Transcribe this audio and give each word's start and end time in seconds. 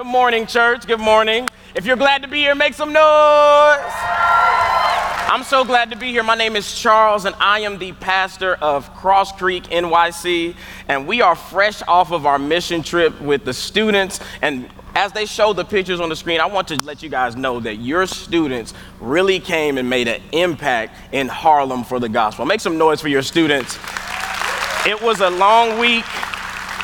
Good 0.00 0.06
morning, 0.06 0.46
church. 0.46 0.86
Good 0.86 0.98
morning. 0.98 1.46
If 1.74 1.84
you're 1.84 1.94
glad 1.94 2.22
to 2.22 2.28
be 2.28 2.38
here, 2.38 2.54
make 2.54 2.72
some 2.72 2.90
noise. 2.90 3.02
I'm 5.28 5.42
so 5.44 5.62
glad 5.62 5.90
to 5.90 5.96
be 5.98 6.10
here. 6.10 6.22
My 6.22 6.36
name 6.36 6.56
is 6.56 6.74
Charles, 6.74 7.26
and 7.26 7.36
I 7.38 7.60
am 7.60 7.78
the 7.78 7.92
pastor 7.92 8.54
of 8.54 8.90
Cross 8.94 9.32
Creek 9.32 9.64
NYC. 9.64 10.54
And 10.88 11.06
we 11.06 11.20
are 11.20 11.34
fresh 11.34 11.82
off 11.86 12.12
of 12.12 12.24
our 12.24 12.38
mission 12.38 12.82
trip 12.82 13.20
with 13.20 13.44
the 13.44 13.52
students. 13.52 14.20
And 14.40 14.70
as 14.94 15.12
they 15.12 15.26
show 15.26 15.52
the 15.52 15.66
pictures 15.66 16.00
on 16.00 16.08
the 16.08 16.16
screen, 16.16 16.40
I 16.40 16.46
want 16.46 16.68
to 16.68 16.82
let 16.82 17.02
you 17.02 17.10
guys 17.10 17.36
know 17.36 17.60
that 17.60 17.74
your 17.74 18.06
students 18.06 18.72
really 19.00 19.38
came 19.38 19.76
and 19.76 19.90
made 19.90 20.08
an 20.08 20.22
impact 20.32 20.96
in 21.12 21.28
Harlem 21.28 21.84
for 21.84 22.00
the 22.00 22.08
gospel. 22.08 22.46
Make 22.46 22.62
some 22.62 22.78
noise 22.78 23.02
for 23.02 23.08
your 23.08 23.20
students. 23.20 23.78
It 24.86 24.98
was 25.02 25.20
a 25.20 25.28
long 25.28 25.78
week 25.78 26.06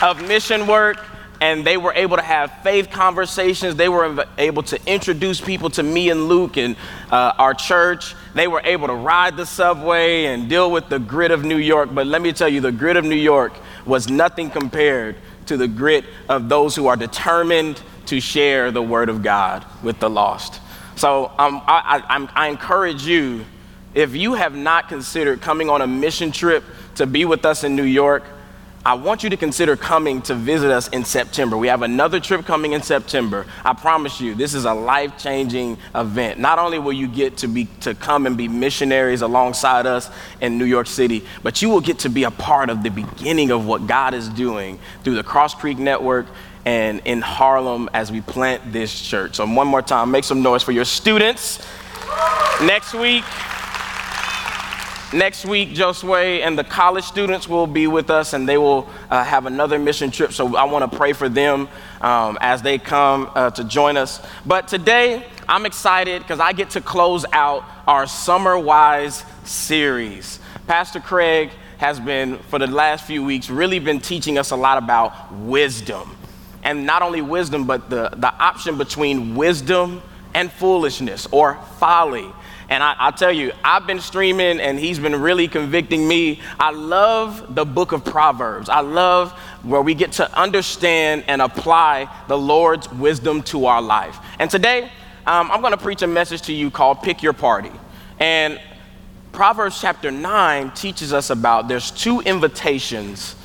of 0.03 0.21
mission 0.29 0.67
work 0.67 0.99
and 1.41 1.65
they 1.67 1.77
were 1.77 1.93
able 1.93 2.17
to 2.17 2.23
have 2.23 2.63
faith 2.63 2.91
conversations. 2.91 3.77
They 3.77 3.89
were 3.89 4.27
able 4.39 4.63
to 4.65 4.81
introduce 4.87 5.41
people 5.41 5.71
to 5.71 5.83
me 5.83 6.11
and 6.11 6.29
Luke 6.29 6.57
and 6.57 6.77
uh, 7.11 7.33
our 7.39 7.55
church. 7.55 8.15
They 8.35 8.49
were 8.49 8.63
able 8.65 8.87
to 8.89 8.95
ride 8.95 9.37
the 9.37 9.47
subway 9.47 10.27
and 10.27 10.49
deal 10.49 10.71
with 10.71 10.89
the 10.89 10.99
grit 10.99 11.31
of 11.31 11.45
New 11.45 11.59
York. 11.59 11.91
But 11.93 12.07
let 12.07 12.23
me 12.23 12.33
tell 12.33 12.49
you, 12.49 12.61
the 12.61 12.73
grit 12.73 12.97
of 12.97 13.05
New 13.05 13.17
York 13.17 13.53
was 13.85 14.09
nothing 14.09 14.51
compared 14.51 15.17
to 15.47 15.57
the 15.57 15.69
grit 15.69 16.05
of 16.29 16.49
those 16.49 16.75
who 16.75 16.87
are 16.87 16.97
determined 16.97 17.81
to 18.07 18.21
share 18.21 18.71
the 18.71 18.83
word 18.83 19.09
of 19.09 19.23
God 19.23 19.65
with 19.83 19.99
the 19.99 20.11
lost. 20.11 20.61
So 20.97 21.27
um, 21.39 21.63
I, 21.67 22.03
I, 22.09 22.29
I 22.47 22.49
encourage 22.49 23.05
you, 23.07 23.45
if 23.95 24.15
you 24.15 24.35
have 24.35 24.55
not 24.55 24.89
considered 24.89 25.41
coming 25.41 25.69
on 25.71 25.83
a 25.83 25.87
mission 25.87 26.33
trip 26.33 26.65
to 26.97 27.07
be 27.07 27.25
with 27.25 27.45
us 27.45 27.65
in 27.65 27.77
New 27.77 27.85
York, 27.85 28.25
I 28.87 28.95
want 28.95 29.25
you 29.25 29.31
to 29.31 29.37
consider 29.37 29.77
coming 29.77 30.23
to 30.23 30.35
visit 30.37 30.71
us 30.71 30.87
in 30.87 31.05
September. 31.05 31.57
We 31.57 31.67
have 31.67 31.83
another 31.83 32.21
trip 32.21 32.47
coming 32.47 32.71
in 32.71 32.83
September. 32.83 33.45
I 33.65 33.73
promise 33.73 34.21
you, 34.21 34.37
this 34.37 34.55
is 34.55 34.65
a 34.65 34.73
life-changing 34.73 35.77
event. 35.93 36.39
Not 36.39 36.61
only 36.61 36.79
will 36.79 36.93
you 36.93 37.09
get 37.09 37.39
to 37.39 37.49
be 37.49 37.65
to 37.81 37.97
come 37.97 38.27
and 38.27 38.37
be 38.37 38.47
missionaries 38.47 39.23
alongside 39.23 39.87
us 39.87 40.09
in 40.41 40.57
New 40.57 40.67
York 40.67 40.87
City, 40.87 41.25
but 41.43 41.63
you 41.63 41.69
will 41.69 41.81
get 41.81 41.99
to 41.99 42.09
be 42.09 42.23
a 42.23 42.31
part 42.31 42.71
of 42.71 42.85
the 42.85 42.91
beginning 42.91 43.51
of 43.51 43.67
what 43.67 43.89
God 43.89 44.15
is 44.15 44.29
doing 44.29 44.79
through 45.03 45.17
the 45.17 45.25
Cross 45.25 45.57
Creek 45.57 45.79
Network 45.79 46.27
and 46.65 47.03
in 47.05 47.23
Harlem 47.23 47.91
as 47.93 48.13
we 48.13 48.21
plant 48.21 48.73
this 48.73 49.03
church. 49.03 49.35
So 49.35 49.47
one 49.47 49.67
more 49.67 49.83
time, 49.83 50.13
make 50.13 50.23
some 50.23 50.43
noise 50.43 50.63
for 50.63 50.71
your 50.71 50.85
students. 50.85 51.59
Next 52.63 52.95
week, 52.95 53.25
Next 55.13 55.47
week, 55.47 55.69
Josue 55.71 56.41
and 56.41 56.59
the 56.59 56.65
college 56.65 57.05
students 57.05 57.49
will 57.49 57.69
be 57.69 57.87
with 57.87 58.11
us 58.11 58.33
and 58.33 58.49
they 58.49 58.59
will 58.59 58.89
uh, 59.09 59.23
have 59.23 59.47
another 59.47 59.79
mission 59.79 60.11
trip. 60.11 60.33
So 60.33 60.57
I 60.57 60.65
want 60.65 60.91
to 60.91 60.97
pray 60.97 61.13
for 61.13 61.29
them 61.29 61.69
um, 62.01 62.37
as 62.41 62.61
they 62.61 62.79
come 62.79 63.31
uh, 63.37 63.51
to 63.51 63.63
join 63.63 63.97
us. 63.97 64.21
But 64.45 64.67
today, 64.67 65.25
I'm 65.49 65.65
excited 65.65 66.23
because 66.23 66.41
I 66.41 66.53
get 66.53 66.71
to 66.71 66.81
close 66.81 67.25
out 67.33 67.63
our 67.87 68.09
Summer 68.09 68.59
Wise 68.59 69.23
series. 69.45 70.41
Pastor 70.67 70.99
Craig 70.99 71.51
has 71.79 72.01
been, 72.01 72.39
for 72.39 72.59
the 72.59 72.67
last 72.67 73.07
few 73.07 73.25
weeks, 73.25 73.49
really 73.49 73.79
been 73.79 74.01
teaching 74.01 74.39
us 74.39 74.51
a 74.51 74.57
lot 74.57 74.77
about 74.77 75.33
wisdom. 75.35 76.17
And 76.65 76.85
not 76.85 77.03
only 77.03 77.21
wisdom, 77.21 77.65
but 77.65 77.91
the, 77.91 78.11
the 78.17 78.35
option 78.35 78.77
between 78.77 79.37
wisdom 79.37 80.03
and 80.37 80.53
foolishness 80.53 81.27
or 81.33 81.55
folly. 81.79 82.31
And 82.69 82.83
I, 82.83 83.07
will 83.07 83.17
tell 83.17 83.33
you, 83.33 83.53
I've 83.65 83.87
been 83.87 84.01
streaming 84.01 84.61
and 84.61 84.79
he's 84.79 84.99
been 84.99 85.19
really 85.19 85.49
convicting 85.49 86.07
me. 86.07 86.41
I 86.61 86.73
love 86.73 87.55
the 87.55 87.65
book 87.65 87.93
of 87.93 88.05
Proverbs. 88.05 88.69
I 88.69 88.81
love 88.81 89.33
where 89.63 89.81
we 89.81 89.95
get 89.95 90.13
to 90.13 90.39
understand 90.39 91.25
and 91.27 91.41
apply 91.41 92.15
the 92.29 92.37
Lord's 92.37 92.93
wisdom 92.93 93.43
to 93.45 93.65
our 93.65 93.81
life. 93.81 94.19
And 94.39 94.51
today, 94.51 94.91
um, 95.27 95.51
I'm 95.51 95.63
going 95.63 95.73
to 95.73 95.79
preach 95.79 96.03
a 96.03 96.07
message 96.07 96.43
to 96.43 96.53
you 96.53 96.71
called 96.71 97.03
Pick 97.03 97.23
Your 97.23 97.33
Party. 97.33 97.73
And 98.21 98.61
Proverbs 99.33 99.81
chapter 99.81 100.11
9 100.11 100.71
teaches 100.73 101.15
us 101.15 101.31
about 101.31 101.67
there's 101.67 101.91
two 101.91 102.21
invitations 102.21 103.37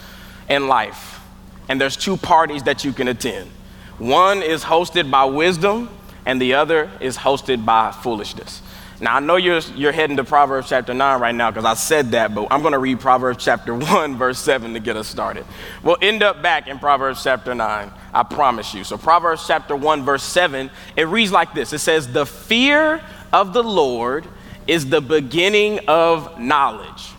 in 0.49 0.67
life, 0.67 1.21
and 1.69 1.79
there's 1.79 1.95
two 1.95 2.17
parties 2.17 2.63
that 2.63 2.83
you 2.83 2.91
can 2.91 3.07
attend. 3.07 3.49
One 3.97 4.41
is 4.41 4.63
hosted 4.63 5.09
by 5.09 5.25
wisdom, 5.25 5.89
and 6.25 6.41
the 6.41 6.53
other 6.53 6.89
is 6.99 7.17
hosted 7.17 7.65
by 7.65 7.91
foolishness. 7.91 8.61
Now, 9.01 9.15
I 9.15 9.19
know 9.19 9.35
you're, 9.35 9.59
you're 9.75 9.91
heading 9.91 10.17
to 10.17 10.23
Proverbs 10.23 10.69
chapter 10.69 10.93
9 10.93 11.19
right 11.19 11.33
now 11.33 11.49
because 11.49 11.65
I 11.65 11.73
said 11.73 12.11
that, 12.11 12.35
but 12.35 12.47
I'm 12.51 12.61
going 12.61 12.73
to 12.73 12.79
read 12.79 12.99
Proverbs 12.99 13.43
chapter 13.43 13.73
1, 13.75 14.15
verse 14.15 14.37
7 14.37 14.73
to 14.75 14.79
get 14.79 14.95
us 14.95 15.07
started. 15.07 15.43
We'll 15.81 15.97
end 16.01 16.21
up 16.21 16.43
back 16.43 16.67
in 16.67 16.77
Proverbs 16.77 17.23
chapter 17.23 17.55
9, 17.55 17.91
I 18.13 18.23
promise 18.23 18.75
you. 18.75 18.83
So, 18.83 18.97
Proverbs 18.97 19.45
chapter 19.47 19.75
1, 19.75 20.03
verse 20.03 20.21
7, 20.21 20.69
it 20.95 21.07
reads 21.07 21.31
like 21.31 21.55
this 21.55 21.73
It 21.73 21.79
says, 21.79 22.11
The 22.11 22.27
fear 22.27 23.01
of 23.33 23.53
the 23.53 23.63
Lord 23.63 24.27
is 24.67 24.87
the 24.87 25.01
beginning 25.01 25.79
of 25.87 26.39
knowledge. 26.39 27.09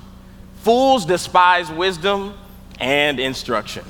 Fools 0.58 1.04
despise 1.04 1.68
wisdom 1.68 2.34
and 2.78 3.18
instruction. 3.18 3.84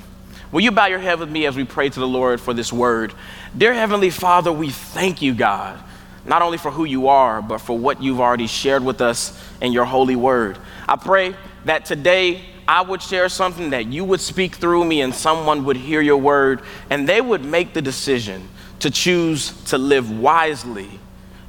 Will 0.52 0.60
you 0.60 0.70
bow 0.70 0.86
your 0.86 0.98
head 1.00 1.18
with 1.18 1.30
me 1.30 1.46
as 1.46 1.56
we 1.56 1.64
pray 1.64 1.88
to 1.88 2.00
the 2.00 2.06
Lord 2.06 2.40
for 2.40 2.54
this 2.54 2.72
word? 2.72 3.12
Dear 3.56 3.74
Heavenly 3.74 4.10
Father, 4.10 4.52
we 4.52 4.70
thank 4.70 5.22
you, 5.22 5.34
God 5.34 5.82
not 6.24 6.42
only 6.42 6.58
for 6.58 6.70
who 6.70 6.84
you 6.84 7.08
are, 7.08 7.42
but 7.42 7.58
for 7.58 7.76
what 7.76 8.02
you've 8.02 8.20
already 8.20 8.46
shared 8.46 8.84
with 8.84 9.00
us 9.00 9.38
in 9.60 9.72
your 9.72 9.84
holy 9.84 10.16
word. 10.16 10.58
I 10.88 10.96
pray 10.96 11.34
that 11.64 11.84
today 11.84 12.42
I 12.66 12.82
would 12.82 13.02
share 13.02 13.28
something 13.28 13.70
that 13.70 13.86
you 13.86 14.04
would 14.04 14.20
speak 14.20 14.54
through 14.54 14.84
me 14.84 15.00
and 15.00 15.14
someone 15.14 15.64
would 15.64 15.76
hear 15.76 16.00
your 16.00 16.16
word 16.16 16.62
and 16.90 17.08
they 17.08 17.20
would 17.20 17.44
make 17.44 17.74
the 17.74 17.82
decision 17.82 18.48
to 18.78 18.90
choose 18.90 19.50
to 19.64 19.78
live 19.78 20.16
wisely 20.16 20.88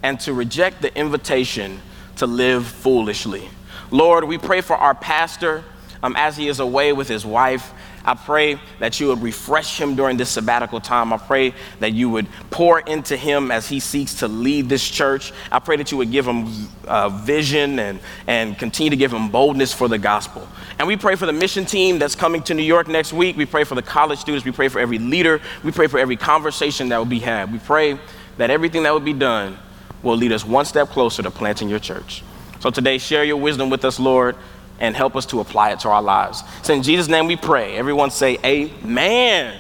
and 0.02 0.20
to 0.22 0.34
reject 0.34 0.82
the 0.82 0.96
invitation 0.98 1.80
to 2.18 2.28
live 2.28 2.66
foolishly. 2.66 3.48
Lord, 3.92 4.24
we 4.24 4.38
pray 4.38 4.62
for 4.62 4.76
our 4.76 4.96
pastor 4.96 5.64
um, 6.02 6.16
as 6.18 6.36
he 6.36 6.48
is 6.48 6.60
away 6.60 6.94
with 6.94 7.08
his 7.08 7.26
wife 7.26 7.74
I 8.06 8.16
pray 8.16 8.60
that 8.80 9.00
you 9.00 9.08
would 9.08 9.22
refresh 9.22 9.80
him 9.80 9.96
during 9.96 10.18
this 10.18 10.30
sabbatical 10.30 10.82
time. 10.82 11.14
I 11.14 11.18
pray 11.18 11.54
that 11.80 11.94
you 11.94 12.10
would 12.10 12.28
pour 12.50 12.82
into 12.82 13.16
him 13.16 13.50
as 13.50 13.70
he 13.70 13.80
seeks 13.80 14.16
to 14.16 14.28
lead 14.28 14.68
this 14.68 14.88
church. 14.88 15.32
I 15.52 15.60
pray 15.60 15.78
that 15.78 15.92
you 15.92 15.98
would 15.98 16.12
give 16.12 16.28
him 16.28 16.68
uh, 16.86 17.10
vision 17.10 17.80
and, 17.80 18.00
and 18.28 18.58
continue 18.58 18.90
to 18.90 18.98
give 18.98 19.14
him 19.14 19.30
boldness 19.30 19.74
for 19.74 19.88
the 19.88 19.98
gospel. 19.98 20.48
And 20.80 20.88
we 20.88 20.98
pray 20.98 21.16
for 21.16 21.26
the 21.26 21.34
mission 21.34 21.66
team 21.66 21.98
that's 21.98 22.16
coming 22.16 22.44
to 22.44 22.54
New 22.54 22.64
York 22.64 22.90
next 22.90 23.14
week. 23.14 23.38
We 23.38 23.46
pray 23.46 23.64
for 23.64 23.76
the 23.76 23.82
college 23.82 24.20
students. 24.20 24.44
We 24.44 24.52
pray 24.52 24.68
for 24.68 24.80
every 24.80 25.00
leader. 25.00 25.40
We 25.64 25.72
pray 25.72 25.88
for 25.88 25.98
every 25.98 26.18
conversation 26.18 26.90
that 26.90 26.98
will 26.98 27.06
be 27.06 27.20
had. 27.20 27.54
We 27.54 27.60
pray 27.60 27.98
that 28.38 28.50
everything 28.50 28.84
that 28.84 28.92
will 28.92 29.00
be 29.00 29.14
done 29.14 29.58
will 30.02 30.18
lead 30.18 30.34
us 30.34 30.46
one 30.46 30.66
step 30.66 30.90
closer 30.90 31.24
to 31.24 31.32
planting 31.32 31.70
your 31.70 31.80
church. 31.80 32.24
So 32.60 32.70
today, 32.70 32.98
share 32.98 33.24
your 33.24 33.38
wisdom 33.38 33.70
with 33.70 33.86
us, 33.86 34.00
Lord 34.00 34.36
and 34.80 34.96
help 34.96 35.16
us 35.16 35.26
to 35.28 35.40
apply 35.40 35.72
it 35.72 35.80
to 35.82 35.90
our 35.90 36.02
lives. 36.02 36.44
So 36.62 36.74
in 36.74 36.84
Jesus' 36.84 37.08
name 37.08 37.28
we 37.28 37.36
pray. 37.36 37.76
Everyone 37.76 38.12
say, 38.12 38.38
Amen. 38.44 39.60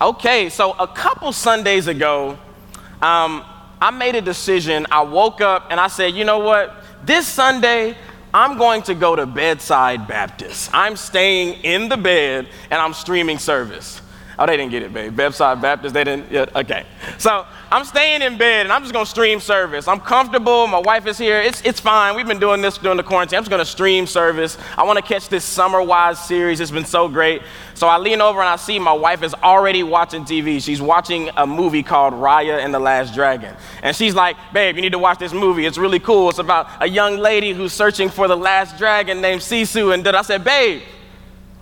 Okay, 0.00 0.50
so 0.50 0.72
a 0.72 0.86
couple 0.86 1.32
Sundays 1.32 1.86
ago, 1.86 2.38
um, 3.00 3.44
I 3.80 3.90
made 3.90 4.14
a 4.14 4.20
decision. 4.20 4.86
I 4.90 5.02
woke 5.02 5.40
up 5.40 5.68
and 5.70 5.80
I 5.80 5.88
said, 5.88 6.14
you 6.14 6.24
know 6.24 6.38
what? 6.38 6.82
This 7.04 7.26
Sunday, 7.26 7.96
I'm 8.32 8.58
going 8.58 8.82
to 8.82 8.94
go 8.94 9.16
to 9.16 9.24
Bedside 9.24 10.06
Baptist. 10.06 10.70
I'm 10.74 10.96
staying 10.96 11.62
in 11.62 11.88
the 11.88 11.96
bed 11.96 12.48
and 12.70 12.80
I'm 12.80 12.92
streaming 12.92 13.38
service. 13.38 14.02
Oh, 14.38 14.44
they 14.44 14.58
didn't 14.58 14.72
get 14.72 14.82
it, 14.82 14.92
babe. 14.92 15.16
Bedside 15.16 15.62
Baptist, 15.62 15.94
they 15.94 16.04
didn't. 16.04 16.30
Yeah, 16.30 16.44
okay. 16.54 16.84
So 17.16 17.46
I'm 17.68 17.84
staying 17.84 18.22
in 18.22 18.38
bed 18.38 18.66
and 18.66 18.72
I'm 18.72 18.82
just 18.82 18.92
gonna 18.92 19.04
stream 19.04 19.40
service. 19.40 19.88
I'm 19.88 19.98
comfortable. 19.98 20.68
My 20.68 20.78
wife 20.78 21.04
is 21.08 21.18
here. 21.18 21.40
It's, 21.40 21.60
it's 21.62 21.80
fine. 21.80 22.14
We've 22.14 22.26
been 22.26 22.38
doing 22.38 22.62
this 22.62 22.78
during 22.78 22.96
the 22.96 23.02
quarantine. 23.02 23.38
I'm 23.38 23.42
just 23.42 23.50
gonna 23.50 23.64
stream 23.64 24.06
service. 24.06 24.56
I 24.78 24.84
wanna 24.84 25.02
catch 25.02 25.28
this 25.28 25.44
summer 25.44 25.82
wise 25.82 26.24
series. 26.24 26.60
It's 26.60 26.70
been 26.70 26.84
so 26.84 27.08
great. 27.08 27.42
So 27.74 27.88
I 27.88 27.98
lean 27.98 28.20
over 28.20 28.38
and 28.38 28.48
I 28.48 28.54
see 28.54 28.78
my 28.78 28.92
wife 28.92 29.24
is 29.24 29.34
already 29.34 29.82
watching 29.82 30.24
TV. 30.24 30.62
She's 30.62 30.80
watching 30.80 31.28
a 31.36 31.44
movie 31.44 31.82
called 31.82 32.14
Raya 32.14 32.64
and 32.64 32.72
the 32.72 32.78
Last 32.78 33.14
Dragon. 33.14 33.56
And 33.82 33.96
she's 33.96 34.14
like, 34.14 34.36
babe, 34.52 34.76
you 34.76 34.82
need 34.82 34.92
to 34.92 35.00
watch 35.00 35.18
this 35.18 35.32
movie. 35.32 35.66
It's 35.66 35.76
really 35.76 35.98
cool. 35.98 36.30
It's 36.30 36.38
about 36.38 36.68
a 36.80 36.88
young 36.88 37.16
lady 37.16 37.52
who's 37.52 37.72
searching 37.72 38.08
for 38.08 38.28
the 38.28 38.36
last 38.36 38.78
dragon 38.78 39.20
named 39.20 39.40
Sisu. 39.40 39.92
And 39.92 40.06
then 40.06 40.14
I 40.14 40.22
said, 40.22 40.44
babe, 40.44 40.82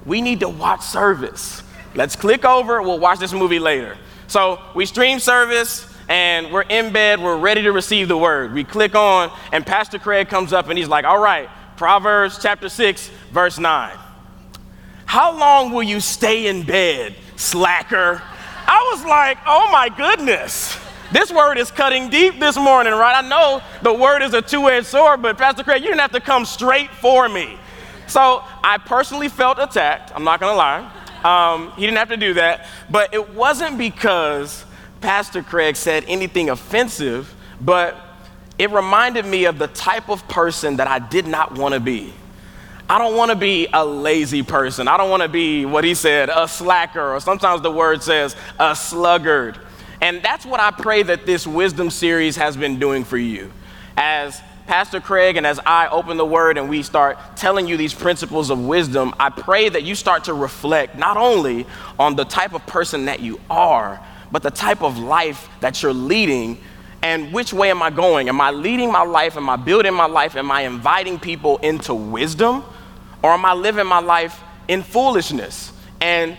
we 0.05 0.21
need 0.21 0.41
to 0.41 0.51
watch 0.51 0.83
service. 0.83 1.63
Let's 1.95 2.15
click 2.15 2.45
over, 2.45 2.83
we'll 2.83 2.99
watch 2.99 3.21
this 3.21 3.33
movie 3.33 3.59
later. 3.59 3.97
So 4.27 4.61
we 4.75 4.85
stream 4.85 5.19
service 5.19 5.94
and 6.09 6.53
we're 6.53 6.63
in 6.63 6.93
bed, 6.93 7.21
we're 7.21 7.37
ready 7.37 7.63
to 7.63 7.73
receive 7.73 8.09
the 8.09 8.17
word. 8.17 8.53
We 8.53 8.65
click 8.65 8.95
on, 8.95 9.31
and 9.53 9.67
Pastor 9.67 9.99
Craig 9.99 10.29
comes 10.29 10.53
up 10.53 10.69
and 10.69 10.79
he's 10.79 10.89
like, 10.89 11.05
All 11.05 11.19
right, 11.19 11.49
Proverbs 11.77 12.39
chapter 12.41 12.69
6, 12.69 13.09
verse 13.31 13.59
9. 13.59 13.97
How 15.07 15.37
long 15.39 15.73
will 15.73 15.83
you 15.83 16.01
stay 16.01 16.47
in 16.47 16.65
bed, 16.65 17.15
slacker? 17.37 18.23
I 18.67 18.91
was 18.93 19.05
like, 19.05 19.39
Oh 19.47 19.71
my 19.71 19.89
goodness. 19.89 20.79
This 21.13 21.31
word 21.31 21.59
is 21.59 21.71
cutting 21.71 22.11
deep 22.11 22.41
this 22.41 22.57
morning, 22.57 22.93
right? 22.93 23.23
I 23.25 23.29
know 23.29 23.63
the 23.83 23.93
word 23.93 24.23
is 24.23 24.35
a 24.35 24.43
two 24.43 24.69
edged 24.69 24.87
sword, 24.87 25.23
but 25.23 25.39
Pastor 25.39 25.63
Craig, 25.63 25.83
you 25.83 25.89
didn't 25.89 26.01
have 26.01 26.13
to 26.13 26.21
come 26.21 26.45
straight 26.45 26.91
for 26.91 27.29
me. 27.29 27.57
So 28.09 28.43
I 28.63 28.79
personally 28.79 29.29
felt 29.29 29.59
attacked, 29.59 30.13
I'm 30.15 30.25
not 30.25 30.41
gonna 30.41 30.57
lie. 30.57 30.91
Um, 31.25 31.73
he 31.73 31.83
didn't 31.83 31.99
have 31.99 32.11
to 32.11 32.17
do 32.17 32.35
that. 32.35 32.67
But 32.91 33.15
it 33.15 33.35
wasn't 33.35 33.79
because 33.79 34.65
Pastor 35.05 35.43
Craig 35.43 35.77
said 35.77 36.03
anything 36.09 36.49
offensive, 36.49 37.35
but 37.61 37.95
it 38.59 38.71
reminded 38.71 39.27
me 39.27 39.45
of 39.45 39.59
the 39.59 39.67
type 39.67 40.09
of 40.09 40.27
person 40.29 40.77
that 40.77 40.89
I 40.89 40.99
did 40.99 41.27
not 41.27 41.59
want 41.59 41.75
to 41.75 41.81
be. 41.81 42.11
I 42.89 42.97
don't 42.97 43.15
want 43.15 43.31
to 43.31 43.37
be 43.37 43.69
a 43.71 43.85
lazy 43.85 44.43
person. 44.43 44.89
I 44.89 44.97
don't 44.97 45.11
want 45.11 45.23
to 45.23 45.29
be 45.29 45.67
what 45.67 45.85
he 45.85 45.95
said, 45.95 46.31
a 46.31 46.49
slacker, 46.49 47.13
or 47.13 47.21
sometimes 47.21 47.61
the 47.61 47.71
word 47.71 48.03
says 48.03 48.35
a 48.59 48.75
sluggard. 48.75 49.59
And 50.01 50.23
that's 50.23 50.47
what 50.47 50.59
I 50.59 50.71
pray 50.71 51.03
that 51.03 51.27
this 51.27 51.47
wisdom 51.47 51.91
series 51.91 52.37
has 52.37 52.57
been 52.57 52.79
doing 52.79 53.05
for 53.05 53.19
you. 53.19 53.53
As 53.99 54.41
Pastor 54.67 55.03
Craig 55.03 55.37
and 55.37 55.47
as 55.47 55.61
I 55.67 55.87
open 55.89 56.17
the 56.17 56.25
word 56.25 56.57
and 56.57 56.71
we 56.71 56.83
start 56.83 57.19
telling 57.37 57.67
you 57.67 57.77
these 57.77 57.93
principles 57.93 58.49
of 58.49 58.59
wisdom, 58.59 59.15
I 59.21 59.29
pray 59.29 59.69
that 59.69 59.83
you 59.83 59.97
start 59.97 60.25
to 60.25 60.33
reflect 60.33 60.97
not 60.97 61.19
only 61.19 61.67
on 61.99 62.17
the 62.17 62.25
type 62.25 62.55
of 62.55 62.67
person 62.67 63.05
that 63.05 63.21
you 63.21 63.39
are, 63.51 64.01
but 64.35 64.43
the 64.43 64.51
type 64.51 64.83
of 64.83 64.99
life 64.99 65.49
that 65.61 65.81
you're 65.81 65.95
leading 65.95 66.59
and 67.03 67.33
which 67.33 67.53
way 67.53 67.71
am 67.71 67.85
I 67.85 67.91
going? 67.91 68.29
Am 68.29 68.41
I 68.41 68.51
leading 68.51 68.91
my 68.91 69.05
life? 69.05 69.37
Am 69.37 69.49
I 69.49 69.55
building 69.55 69.95
my 69.95 70.07
life? 70.07 70.35
Am 70.35 70.51
I 70.51 70.63
inviting 70.63 71.21
people 71.21 71.59
into 71.59 71.95
wisdom? 71.95 72.65
Or 73.23 73.31
am 73.31 73.45
I 73.45 73.55
living 73.55 73.87
my 73.87 74.01
life 74.01 74.43
in 74.67 74.83
foolishness? 74.83 75.73
And 76.01 76.37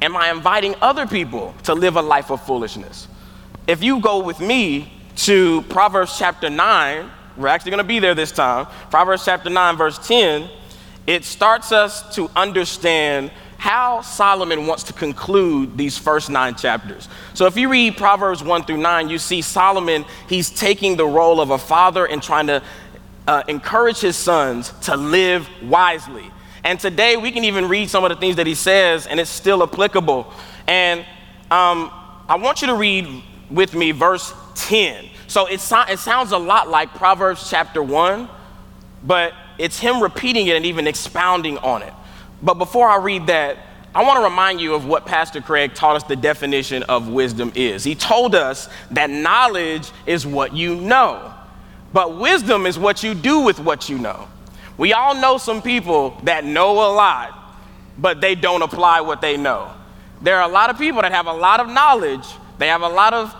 am 0.00 0.16
I 0.16 0.30
inviting 0.30 0.74
other 0.80 1.06
people 1.06 1.54
to 1.64 1.74
live 1.74 1.96
a 1.96 2.00
life 2.00 2.30
of 2.30 2.42
foolishness? 2.46 3.08
If 3.66 3.82
you 3.82 4.00
go 4.00 4.24
with 4.24 4.40
me 4.40 4.90
to 5.16 5.60
Proverbs 5.68 6.16
chapter 6.16 6.48
9, 6.48 7.10
we're 7.36 7.48
actually 7.48 7.72
going 7.72 7.84
to 7.84 7.86
be 7.86 7.98
there 7.98 8.14
this 8.14 8.32
time. 8.32 8.68
Proverbs 8.88 9.26
chapter 9.26 9.50
9, 9.50 9.76
verse 9.76 9.98
10, 10.08 10.48
it 11.06 11.26
starts 11.26 11.72
us 11.72 12.14
to 12.14 12.30
understand 12.34 13.30
how 13.64 14.02
Solomon 14.02 14.66
wants 14.66 14.82
to 14.82 14.92
conclude 14.92 15.78
these 15.78 15.96
first 15.96 16.28
nine 16.28 16.54
chapters. 16.54 17.08
So 17.32 17.46
if 17.46 17.56
you 17.56 17.70
read 17.70 17.96
Proverbs 17.96 18.44
1 18.44 18.64
through 18.64 18.76
9, 18.76 19.08
you 19.08 19.18
see 19.18 19.40
Solomon, 19.40 20.04
he's 20.28 20.50
taking 20.50 20.98
the 20.98 21.06
role 21.06 21.40
of 21.40 21.48
a 21.48 21.56
father 21.56 22.04
and 22.04 22.22
trying 22.22 22.46
to 22.48 22.62
uh, 23.26 23.42
encourage 23.48 24.00
his 24.00 24.16
sons 24.16 24.70
to 24.82 24.98
live 24.98 25.48
wisely. 25.62 26.30
And 26.62 26.78
today 26.78 27.16
we 27.16 27.32
can 27.32 27.42
even 27.44 27.66
read 27.66 27.88
some 27.88 28.04
of 28.04 28.10
the 28.10 28.16
things 28.16 28.36
that 28.36 28.46
he 28.46 28.54
says, 28.54 29.06
and 29.06 29.18
it's 29.18 29.30
still 29.30 29.62
applicable. 29.62 30.30
And 30.66 31.00
um, 31.50 31.90
I 32.28 32.36
want 32.36 32.60
you 32.60 32.66
to 32.66 32.74
read 32.74 33.08
with 33.50 33.74
me 33.74 33.92
verse 33.92 34.34
10. 34.56 35.06
So 35.26 35.46
it, 35.46 35.60
so- 35.60 35.86
it 35.88 36.00
sounds 36.00 36.32
a 36.32 36.38
lot 36.38 36.68
like 36.68 36.92
Proverbs 36.92 37.48
chapter 37.48 37.82
1, 37.82 38.28
but 39.04 39.32
it's 39.56 39.78
him 39.78 40.02
repeating 40.02 40.48
it 40.48 40.56
and 40.56 40.66
even 40.66 40.86
expounding 40.86 41.56
on 41.56 41.80
it. 41.80 41.94
But 42.42 42.54
before 42.54 42.88
I 42.88 42.96
read 42.96 43.26
that, 43.28 43.58
I 43.94 44.02
want 44.02 44.18
to 44.18 44.24
remind 44.24 44.60
you 44.60 44.74
of 44.74 44.86
what 44.86 45.06
Pastor 45.06 45.40
Craig 45.40 45.74
taught 45.74 45.94
us 45.94 46.02
the 46.02 46.16
definition 46.16 46.82
of 46.84 47.08
wisdom 47.08 47.52
is. 47.54 47.84
He 47.84 47.94
told 47.94 48.34
us 48.34 48.68
that 48.90 49.08
knowledge 49.08 49.90
is 50.04 50.26
what 50.26 50.54
you 50.54 50.74
know, 50.74 51.32
but 51.92 52.18
wisdom 52.18 52.66
is 52.66 52.76
what 52.76 53.04
you 53.04 53.14
do 53.14 53.40
with 53.40 53.60
what 53.60 53.88
you 53.88 53.98
know. 53.98 54.28
We 54.76 54.92
all 54.92 55.14
know 55.14 55.38
some 55.38 55.62
people 55.62 56.18
that 56.24 56.44
know 56.44 56.72
a 56.72 56.90
lot, 56.92 57.56
but 57.96 58.20
they 58.20 58.34
don't 58.34 58.62
apply 58.62 59.00
what 59.00 59.20
they 59.20 59.36
know. 59.36 59.70
There 60.20 60.38
are 60.38 60.48
a 60.48 60.52
lot 60.52 60.70
of 60.70 60.78
people 60.78 61.02
that 61.02 61.12
have 61.12 61.26
a 61.26 61.32
lot 61.32 61.60
of 61.60 61.68
knowledge, 61.68 62.26
they 62.58 62.66
have 62.66 62.82
a 62.82 62.88
lot 62.88 63.14
of 63.14 63.32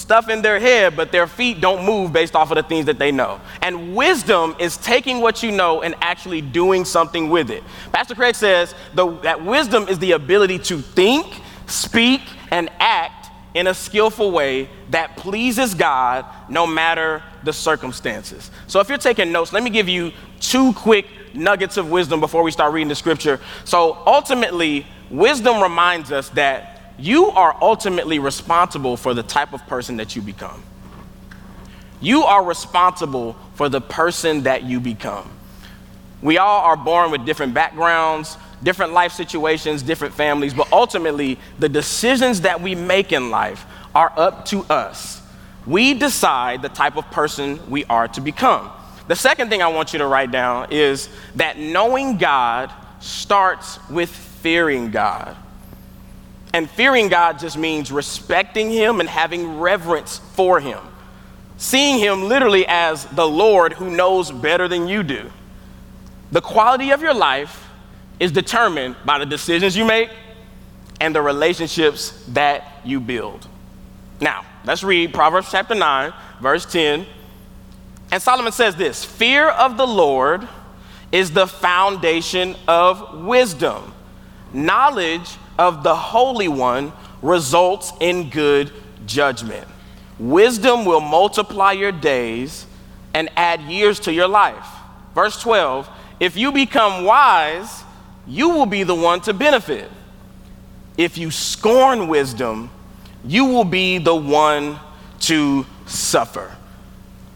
stuff 0.00 0.28
in 0.28 0.42
their 0.42 0.58
head, 0.58 0.96
but 0.96 1.12
their 1.12 1.26
feet 1.26 1.60
don't 1.60 1.84
move 1.84 2.12
based 2.12 2.34
off 2.34 2.50
of 2.50 2.56
the 2.56 2.62
things 2.62 2.86
that 2.86 2.98
they 2.98 3.12
know. 3.12 3.40
And 3.62 3.94
wisdom 3.94 4.56
is 4.58 4.76
taking 4.76 5.20
what 5.20 5.42
you 5.42 5.52
know 5.52 5.82
and 5.82 5.94
actually 6.00 6.40
doing 6.40 6.84
something 6.84 7.28
with 7.28 7.50
it. 7.50 7.62
Pastor 7.92 8.14
Craig 8.14 8.34
says 8.34 8.74
the, 8.94 9.10
that 9.18 9.44
wisdom 9.44 9.88
is 9.88 9.98
the 9.98 10.12
ability 10.12 10.58
to 10.60 10.78
think, 10.78 11.26
speak, 11.66 12.22
and 12.50 12.70
act 12.78 13.20
in 13.54 13.66
a 13.66 13.74
skillful 13.74 14.30
way 14.30 14.68
that 14.90 15.16
pleases 15.16 15.74
God 15.74 16.24
no 16.48 16.66
matter 16.66 17.22
the 17.42 17.52
circumstances. 17.52 18.50
So 18.66 18.80
if 18.80 18.88
you're 18.88 18.98
taking 18.98 19.32
notes, 19.32 19.52
let 19.52 19.62
me 19.62 19.70
give 19.70 19.88
you 19.88 20.12
two 20.40 20.72
quick 20.72 21.06
nuggets 21.34 21.76
of 21.76 21.90
wisdom 21.90 22.20
before 22.20 22.42
we 22.42 22.50
start 22.50 22.72
reading 22.72 22.88
the 22.88 22.94
scripture. 22.94 23.40
So 23.64 24.02
ultimately, 24.06 24.86
wisdom 25.10 25.62
reminds 25.62 26.12
us 26.12 26.28
that 26.30 26.79
you 27.00 27.26
are 27.26 27.56
ultimately 27.60 28.18
responsible 28.18 28.96
for 28.96 29.14
the 29.14 29.22
type 29.22 29.52
of 29.52 29.66
person 29.66 29.96
that 29.96 30.14
you 30.14 30.22
become. 30.22 30.62
You 32.00 32.22
are 32.22 32.44
responsible 32.44 33.36
for 33.54 33.68
the 33.68 33.80
person 33.80 34.44
that 34.44 34.64
you 34.64 34.80
become. 34.80 35.30
We 36.22 36.38
all 36.38 36.60
are 36.64 36.76
born 36.76 37.10
with 37.10 37.24
different 37.24 37.54
backgrounds, 37.54 38.36
different 38.62 38.92
life 38.92 39.12
situations, 39.12 39.82
different 39.82 40.14
families, 40.14 40.54
but 40.54 40.70
ultimately, 40.72 41.38
the 41.58 41.68
decisions 41.68 42.42
that 42.42 42.60
we 42.60 42.74
make 42.74 43.12
in 43.12 43.30
life 43.30 43.64
are 43.94 44.12
up 44.16 44.44
to 44.46 44.62
us. 44.64 45.22
We 45.66 45.94
decide 45.94 46.62
the 46.62 46.68
type 46.68 46.96
of 46.96 47.10
person 47.10 47.58
we 47.70 47.84
are 47.86 48.08
to 48.08 48.20
become. 48.20 48.70
The 49.08 49.16
second 49.16 49.48
thing 49.50 49.62
I 49.62 49.68
want 49.68 49.92
you 49.92 49.98
to 49.98 50.06
write 50.06 50.30
down 50.30 50.68
is 50.70 51.08
that 51.36 51.58
knowing 51.58 52.16
God 52.16 52.72
starts 53.00 53.78
with 53.88 54.10
fearing 54.10 54.90
God. 54.90 55.36
And 56.52 56.68
fearing 56.68 57.08
God 57.08 57.38
just 57.38 57.56
means 57.56 57.92
respecting 57.92 58.70
Him 58.70 59.00
and 59.00 59.08
having 59.08 59.58
reverence 59.58 60.18
for 60.34 60.60
Him. 60.60 60.80
Seeing 61.58 61.98
Him 61.98 62.28
literally 62.28 62.66
as 62.66 63.04
the 63.06 63.26
Lord 63.26 63.74
who 63.74 63.90
knows 63.90 64.30
better 64.30 64.66
than 64.66 64.88
you 64.88 65.02
do. 65.02 65.30
The 66.32 66.40
quality 66.40 66.90
of 66.90 67.02
your 67.02 67.14
life 67.14 67.68
is 68.18 68.32
determined 68.32 68.96
by 69.04 69.18
the 69.18 69.26
decisions 69.26 69.76
you 69.76 69.84
make 69.84 70.10
and 71.00 71.14
the 71.14 71.22
relationships 71.22 72.24
that 72.28 72.80
you 72.84 73.00
build. 73.00 73.48
Now, 74.20 74.44
let's 74.64 74.84
read 74.84 75.14
Proverbs 75.14 75.50
chapter 75.50 75.74
9, 75.74 76.12
verse 76.40 76.66
10. 76.66 77.06
And 78.12 78.22
Solomon 78.22 78.52
says 78.52 78.76
this 78.76 79.04
Fear 79.04 79.48
of 79.48 79.76
the 79.76 79.86
Lord 79.86 80.46
is 81.10 81.30
the 81.30 81.46
foundation 81.46 82.56
of 82.68 83.24
wisdom. 83.24 83.94
Knowledge 84.52 85.36
of 85.58 85.82
the 85.82 85.94
Holy 85.94 86.48
One 86.48 86.92
results 87.22 87.92
in 88.00 88.30
good 88.30 88.72
judgment. 89.06 89.66
Wisdom 90.18 90.84
will 90.84 91.00
multiply 91.00 91.72
your 91.72 91.92
days 91.92 92.66
and 93.14 93.30
add 93.36 93.60
years 93.62 94.00
to 94.00 94.12
your 94.12 94.28
life. 94.28 94.66
Verse 95.14 95.40
12 95.40 95.88
If 96.20 96.36
you 96.36 96.52
become 96.52 97.04
wise, 97.04 97.82
you 98.26 98.50
will 98.50 98.66
be 98.66 98.82
the 98.82 98.94
one 98.94 99.20
to 99.22 99.32
benefit. 99.32 99.90
If 100.96 101.16
you 101.16 101.30
scorn 101.30 102.08
wisdom, 102.08 102.70
you 103.24 103.46
will 103.46 103.64
be 103.64 103.98
the 103.98 104.14
one 104.14 104.78
to 105.20 105.66
suffer. 105.86 106.54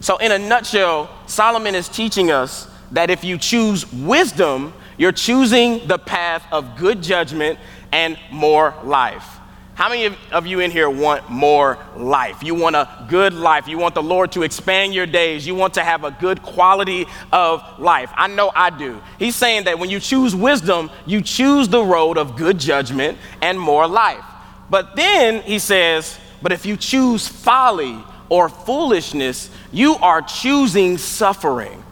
So, 0.00 0.18
in 0.18 0.32
a 0.32 0.38
nutshell, 0.38 1.08
Solomon 1.26 1.74
is 1.74 1.88
teaching 1.88 2.30
us 2.30 2.68
that 2.94 3.10
if 3.10 3.22
you 3.22 3.38
choose 3.38 3.90
wisdom, 3.92 4.72
you're 4.96 5.12
choosing 5.12 5.86
the 5.86 5.98
path 5.98 6.44
of 6.50 6.76
good 6.76 7.02
judgment 7.02 7.58
and 7.92 8.18
more 8.30 8.74
life. 8.82 9.28
How 9.74 9.88
many 9.88 10.16
of 10.30 10.46
you 10.46 10.60
in 10.60 10.70
here 10.70 10.88
want 10.88 11.28
more 11.28 11.78
life? 11.96 12.44
You 12.44 12.54
want 12.54 12.76
a 12.76 13.06
good 13.08 13.34
life. 13.34 13.66
You 13.66 13.76
want 13.76 13.96
the 13.96 14.02
Lord 14.02 14.30
to 14.32 14.44
expand 14.44 14.94
your 14.94 15.06
days. 15.06 15.44
You 15.44 15.56
want 15.56 15.74
to 15.74 15.82
have 15.82 16.04
a 16.04 16.12
good 16.12 16.42
quality 16.42 17.06
of 17.32 17.60
life. 17.80 18.10
I 18.14 18.28
know 18.28 18.52
I 18.54 18.70
do. 18.70 19.02
He's 19.18 19.34
saying 19.34 19.64
that 19.64 19.80
when 19.80 19.90
you 19.90 19.98
choose 19.98 20.34
wisdom, 20.34 20.90
you 21.06 21.20
choose 21.22 21.66
the 21.66 21.82
road 21.82 22.18
of 22.18 22.36
good 22.36 22.58
judgment 22.58 23.18
and 23.42 23.58
more 23.58 23.88
life. 23.88 24.24
But 24.70 24.94
then 24.94 25.42
he 25.42 25.58
says, 25.58 26.18
but 26.40 26.52
if 26.52 26.64
you 26.64 26.76
choose 26.76 27.26
folly 27.26 27.98
or 28.28 28.48
foolishness, 28.48 29.50
you 29.72 29.96
are 29.96 30.22
choosing 30.22 30.98
suffering. 30.98 31.83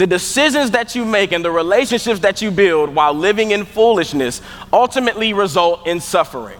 The 0.00 0.06
decisions 0.06 0.70
that 0.70 0.94
you 0.94 1.04
make 1.04 1.30
and 1.30 1.44
the 1.44 1.50
relationships 1.50 2.20
that 2.20 2.40
you 2.40 2.50
build 2.50 2.94
while 2.94 3.12
living 3.12 3.50
in 3.50 3.66
foolishness 3.66 4.40
ultimately 4.72 5.34
result 5.34 5.86
in 5.86 6.00
suffering. 6.00 6.58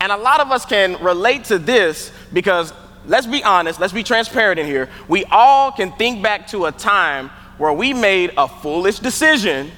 And 0.00 0.12
a 0.12 0.16
lot 0.16 0.38
of 0.38 0.52
us 0.52 0.64
can 0.64 1.02
relate 1.02 1.42
to 1.46 1.58
this 1.58 2.12
because 2.32 2.72
let's 3.06 3.26
be 3.26 3.42
honest, 3.42 3.80
let's 3.80 3.92
be 3.92 4.04
transparent 4.04 4.60
in 4.60 4.66
here. 4.66 4.88
We 5.08 5.24
all 5.32 5.72
can 5.72 5.90
think 5.90 6.22
back 6.22 6.46
to 6.50 6.66
a 6.66 6.70
time 6.70 7.30
where 7.58 7.72
we 7.72 7.92
made 7.92 8.34
a 8.38 8.46
foolish 8.46 9.00
decision 9.00 9.72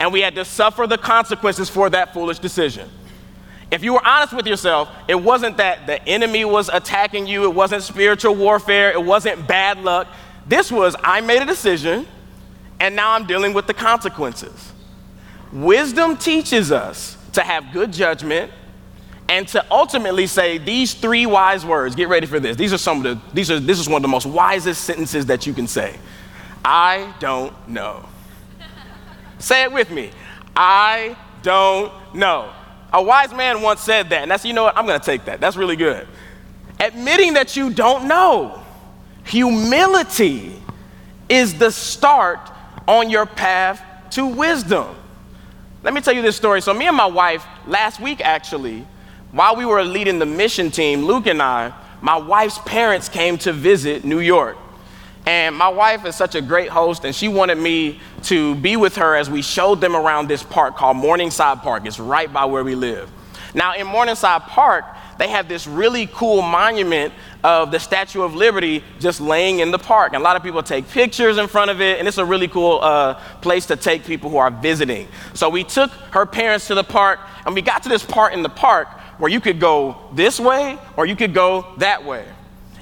and 0.00 0.12
we 0.12 0.20
had 0.20 0.34
to 0.34 0.44
suffer 0.44 0.88
the 0.88 0.98
consequences 0.98 1.70
for 1.70 1.90
that 1.90 2.12
foolish 2.12 2.40
decision. 2.40 2.90
If 3.70 3.84
you 3.84 3.92
were 3.92 4.04
honest 4.04 4.32
with 4.32 4.48
yourself, 4.48 4.88
it 5.06 5.14
wasn't 5.14 5.58
that 5.58 5.86
the 5.86 6.04
enemy 6.08 6.44
was 6.44 6.68
attacking 6.70 7.28
you, 7.28 7.44
it 7.44 7.54
wasn't 7.54 7.84
spiritual 7.84 8.34
warfare, 8.34 8.90
it 8.90 9.04
wasn't 9.04 9.46
bad 9.46 9.78
luck. 9.78 10.08
This 10.48 10.72
was, 10.72 10.96
I 11.04 11.20
made 11.20 11.40
a 11.40 11.46
decision 11.46 12.04
and 12.82 12.96
now 12.96 13.12
I'm 13.12 13.28
dealing 13.28 13.54
with 13.54 13.68
the 13.68 13.74
consequences. 13.74 14.72
Wisdom 15.52 16.16
teaches 16.16 16.72
us 16.72 17.16
to 17.32 17.40
have 17.40 17.72
good 17.72 17.92
judgment 17.92 18.50
and 19.28 19.46
to 19.48 19.64
ultimately 19.70 20.26
say 20.26 20.58
these 20.58 20.92
three 20.92 21.24
wise 21.24 21.64
words. 21.64 21.94
Get 21.94 22.08
ready 22.08 22.26
for 22.26 22.40
this. 22.40 22.56
These 22.56 22.72
are 22.72 22.78
some 22.78 22.96
of 22.96 23.02
the, 23.04 23.34
these 23.34 23.52
are, 23.52 23.60
this 23.60 23.78
is 23.78 23.88
one 23.88 23.98
of 23.98 24.02
the 24.02 24.08
most 24.08 24.26
wisest 24.26 24.82
sentences 24.82 25.26
that 25.26 25.46
you 25.46 25.54
can 25.54 25.68
say. 25.68 25.96
I 26.64 27.14
don't 27.20 27.54
know. 27.68 28.04
say 29.38 29.62
it 29.62 29.72
with 29.72 29.92
me. 29.92 30.10
I 30.56 31.16
don't 31.44 31.92
know. 32.16 32.52
A 32.92 33.00
wise 33.00 33.32
man 33.32 33.62
once 33.62 33.80
said 33.80 34.10
that, 34.10 34.22
and 34.22 34.30
that's, 34.30 34.44
you 34.44 34.54
know 34.54 34.64
what, 34.64 34.76
I'm 34.76 34.86
gonna 34.86 34.98
take 34.98 35.26
that. 35.26 35.40
That's 35.40 35.56
really 35.56 35.76
good. 35.76 36.08
admitting 36.80 37.34
that 37.34 37.56
you 37.56 37.70
don't 37.70 38.08
know. 38.08 38.60
Humility 39.26 40.60
is 41.28 41.56
the 41.60 41.70
start 41.70 42.50
on 42.92 43.08
your 43.08 43.24
path 43.24 43.82
to 44.10 44.26
wisdom. 44.26 44.94
Let 45.82 45.94
me 45.94 46.00
tell 46.00 46.14
you 46.14 46.22
this 46.22 46.36
story. 46.36 46.60
So, 46.60 46.74
me 46.74 46.86
and 46.86 46.96
my 46.96 47.06
wife, 47.06 47.44
last 47.66 47.98
week 48.00 48.20
actually, 48.20 48.86
while 49.32 49.56
we 49.56 49.64
were 49.64 49.82
leading 49.82 50.18
the 50.18 50.26
mission 50.26 50.70
team, 50.70 51.04
Luke 51.04 51.26
and 51.26 51.40
I, 51.40 51.72
my 52.02 52.16
wife's 52.16 52.58
parents 52.58 53.08
came 53.08 53.38
to 53.38 53.52
visit 53.52 54.04
New 54.04 54.20
York. 54.20 54.58
And 55.24 55.56
my 55.56 55.68
wife 55.68 56.04
is 56.04 56.16
such 56.16 56.34
a 56.34 56.42
great 56.42 56.68
host, 56.68 57.04
and 57.04 57.14
she 57.14 57.28
wanted 57.28 57.56
me 57.56 58.00
to 58.24 58.56
be 58.56 58.76
with 58.76 58.96
her 58.96 59.14
as 59.14 59.30
we 59.30 59.40
showed 59.40 59.80
them 59.80 59.94
around 59.96 60.28
this 60.28 60.42
park 60.42 60.76
called 60.76 60.96
Morningside 60.96 61.62
Park. 61.62 61.86
It's 61.86 62.00
right 62.00 62.30
by 62.30 62.44
where 62.44 62.64
we 62.64 62.74
live. 62.74 63.08
Now, 63.54 63.74
in 63.74 63.86
Morningside 63.86 64.42
Park, 64.42 64.84
they 65.22 65.28
have 65.28 65.46
this 65.46 65.68
really 65.68 66.08
cool 66.08 66.42
monument 66.42 67.14
of 67.44 67.70
the 67.70 67.78
Statue 67.78 68.22
of 68.22 68.34
Liberty 68.34 68.82
just 68.98 69.20
laying 69.20 69.60
in 69.60 69.70
the 69.70 69.78
park. 69.78 70.14
And 70.14 70.20
a 70.20 70.24
lot 70.24 70.34
of 70.34 70.42
people 70.42 70.64
take 70.64 70.88
pictures 70.88 71.38
in 71.38 71.46
front 71.46 71.70
of 71.70 71.80
it, 71.80 72.00
and 72.00 72.08
it's 72.08 72.18
a 72.18 72.24
really 72.24 72.48
cool 72.48 72.80
uh, 72.82 73.14
place 73.40 73.66
to 73.66 73.76
take 73.76 74.04
people 74.04 74.30
who 74.30 74.38
are 74.38 74.50
visiting. 74.50 75.06
So 75.34 75.48
we 75.48 75.62
took 75.62 75.92
her 76.10 76.26
parents 76.26 76.66
to 76.66 76.74
the 76.74 76.82
park, 76.82 77.20
and 77.46 77.54
we 77.54 77.62
got 77.62 77.84
to 77.84 77.88
this 77.88 78.04
part 78.04 78.32
in 78.32 78.42
the 78.42 78.48
park 78.48 78.88
where 79.18 79.30
you 79.30 79.38
could 79.38 79.60
go 79.60 79.96
this 80.12 80.40
way 80.40 80.76
or 80.96 81.06
you 81.06 81.14
could 81.14 81.32
go 81.32 81.72
that 81.78 82.04
way. 82.04 82.26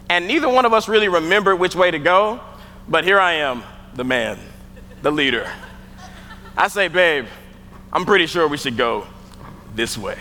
And 0.09 0.27
neither 0.27 0.49
one 0.49 0.65
of 0.65 0.73
us 0.73 0.89
really 0.89 1.09
remembered 1.09 1.57
which 1.57 1.77
way 1.77 1.91
to 1.91 1.99
go, 1.99 2.41
but 2.89 3.05
here 3.05 3.21
I 3.21 3.35
am, 3.35 3.63
the 3.93 4.05
man, 4.05 4.39
the 5.03 5.13
leader. 5.13 5.47
I 6.57 6.69
say, 6.69 6.89
babe, 6.89 7.27
I'm 7.93 8.07
pretty 8.07 8.25
sure 8.25 8.49
we 8.49 8.57
should 8.57 8.79
go 8.79 9.07
this 9.75 9.99
way. 9.99 10.17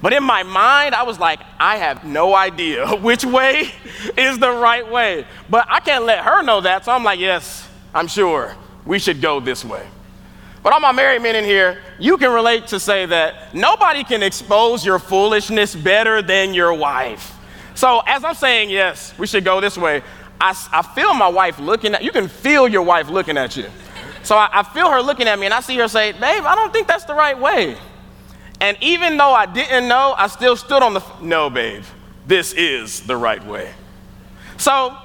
But 0.00 0.12
in 0.12 0.22
my 0.22 0.42
mind, 0.42 0.94
I 0.94 1.02
was 1.02 1.18
like, 1.18 1.40
I 1.58 1.76
have 1.76 2.04
no 2.04 2.34
idea 2.34 2.86
which 3.00 3.24
way 3.24 3.70
is 4.16 4.38
the 4.38 4.50
right 4.50 4.88
way. 4.88 5.26
But 5.50 5.66
I 5.68 5.80
can't 5.80 6.04
let 6.04 6.24
her 6.24 6.42
know 6.42 6.60
that, 6.60 6.84
so 6.84 6.92
I'm 6.92 7.04
like, 7.04 7.18
yes, 7.18 7.68
I'm 7.94 8.06
sure 8.06 8.56
we 8.84 8.98
should 8.98 9.20
go 9.20 9.40
this 9.40 9.64
way. 9.64 9.86
But 10.62 10.72
all 10.72 10.80
my 10.80 10.92
married 10.92 11.22
men 11.22 11.36
in 11.36 11.44
here, 11.44 11.80
you 11.98 12.16
can 12.16 12.32
relate 12.32 12.66
to 12.68 12.80
say 12.80 13.06
that 13.06 13.54
nobody 13.54 14.04
can 14.04 14.22
expose 14.22 14.84
your 14.84 14.98
foolishness 14.98 15.74
better 15.74 16.20
than 16.20 16.52
your 16.52 16.74
wife. 16.74 17.34
So 17.74 18.02
as 18.06 18.24
I'm 18.24 18.34
saying, 18.34 18.70
yes, 18.70 19.16
we 19.18 19.26
should 19.26 19.44
go 19.44 19.60
this 19.60 19.78
way, 19.78 20.02
I, 20.40 20.50
I 20.72 20.82
feel 20.82 21.14
my 21.14 21.28
wife 21.28 21.58
looking 21.58 21.94
at 21.94 22.02
you. 22.02 22.12
can 22.12 22.28
feel 22.28 22.68
your 22.68 22.82
wife 22.82 23.08
looking 23.08 23.36
at 23.36 23.56
you. 23.56 23.66
So 24.22 24.36
I, 24.36 24.48
I 24.52 24.62
feel 24.62 24.90
her 24.90 25.00
looking 25.00 25.26
at 25.26 25.38
me, 25.38 25.46
and 25.46 25.54
I 25.54 25.60
see 25.60 25.76
her 25.78 25.88
say, 25.88 26.12
Babe, 26.12 26.44
I 26.44 26.54
don't 26.54 26.72
think 26.72 26.86
that's 26.86 27.04
the 27.04 27.14
right 27.14 27.38
way. 27.38 27.76
And 28.60 28.76
even 28.80 29.16
though 29.16 29.32
I 29.32 29.46
didn't 29.46 29.88
know, 29.88 30.14
I 30.16 30.26
still 30.26 30.56
stood 30.56 30.82
on 30.82 30.94
the, 30.94 31.02
no, 31.20 31.48
babe, 31.48 31.84
this 32.26 32.52
is 32.52 33.00
the 33.00 33.16
right 33.16 33.44
way. 33.46 33.72
So, 34.56 34.96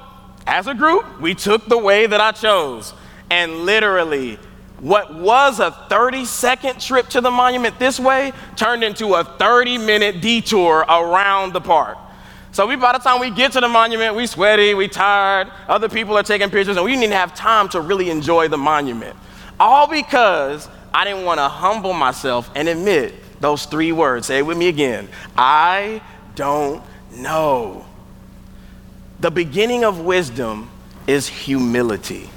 as 0.46 0.66
a 0.66 0.74
group, 0.74 1.20
we 1.20 1.34
took 1.34 1.66
the 1.66 1.78
way 1.78 2.06
that 2.06 2.20
I 2.20 2.32
chose. 2.32 2.92
And 3.30 3.64
literally, 3.64 4.38
what 4.80 5.14
was 5.14 5.60
a 5.60 5.70
30 5.88 6.24
second 6.24 6.80
trip 6.80 7.08
to 7.10 7.20
the 7.20 7.30
monument 7.30 7.78
this 7.78 7.98
way 7.98 8.32
turned 8.56 8.84
into 8.84 9.14
a 9.14 9.24
30 9.24 9.78
minute 9.78 10.20
detour 10.20 10.80
around 10.88 11.52
the 11.52 11.60
park. 11.60 11.96
So 12.52 12.66
we, 12.66 12.76
by 12.76 12.92
the 12.92 12.98
time 12.98 13.20
we 13.20 13.30
get 13.30 13.52
to 13.52 13.60
the 13.60 13.68
monument, 13.68 14.14
we 14.14 14.26
sweaty, 14.26 14.74
we 14.74 14.86
tired, 14.86 15.50
other 15.66 15.88
people 15.88 16.16
are 16.16 16.22
taking 16.22 16.50
pictures, 16.50 16.76
and 16.76 16.84
we 16.84 16.94
didn't 16.94 17.12
have 17.12 17.34
time 17.34 17.68
to 17.70 17.80
really 17.80 18.10
enjoy 18.10 18.48
the 18.48 18.58
monument. 18.58 19.16
All 19.58 19.88
because 19.88 20.68
I 20.92 21.04
didn't 21.04 21.24
want 21.24 21.38
to 21.38 21.48
humble 21.48 21.92
myself 21.92 22.50
and 22.54 22.68
admit 22.68 23.14
those 23.44 23.66
three 23.66 23.92
words. 23.92 24.28
Say 24.28 24.38
it 24.38 24.46
with 24.46 24.56
me 24.56 24.68
again. 24.68 25.06
I 25.36 26.00
don't 26.34 26.82
know. 27.14 27.84
The 29.20 29.30
beginning 29.30 29.84
of 29.84 30.00
wisdom 30.00 30.70
is 31.06 31.28
humility. 31.28 32.30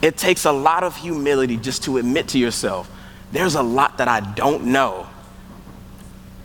It 0.00 0.16
takes 0.16 0.46
a 0.46 0.52
lot 0.52 0.82
of 0.82 0.96
humility 0.96 1.58
just 1.58 1.84
to 1.84 1.98
admit 1.98 2.28
to 2.28 2.38
yourself, 2.38 2.90
there's 3.32 3.54
a 3.54 3.62
lot 3.62 3.98
that 3.98 4.08
I 4.08 4.20
don't 4.20 4.64
know. 4.64 5.06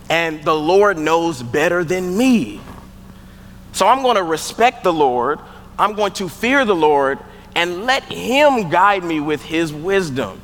And 0.10 0.44
the 0.44 0.54
Lord 0.54 0.98
knows 0.98 1.42
better 1.42 1.86
than 1.86 2.18
me. 2.18 2.60
So 3.72 3.88
I'm 3.88 4.02
going 4.02 4.18
to 4.18 4.24
respect 4.24 4.84
the 4.84 4.92
Lord. 4.92 5.40
I'm 5.80 5.96
going 5.96 6.12
to 6.14 6.28
fear 6.28 6.66
the 6.66 6.76
Lord 6.76 7.18
and 7.56 7.86
let 7.86 8.04
Him 8.04 8.70
guide 8.70 9.06
me 9.06 9.22
with 9.22 9.42
His 9.42 9.72
wisdom. 9.72 10.42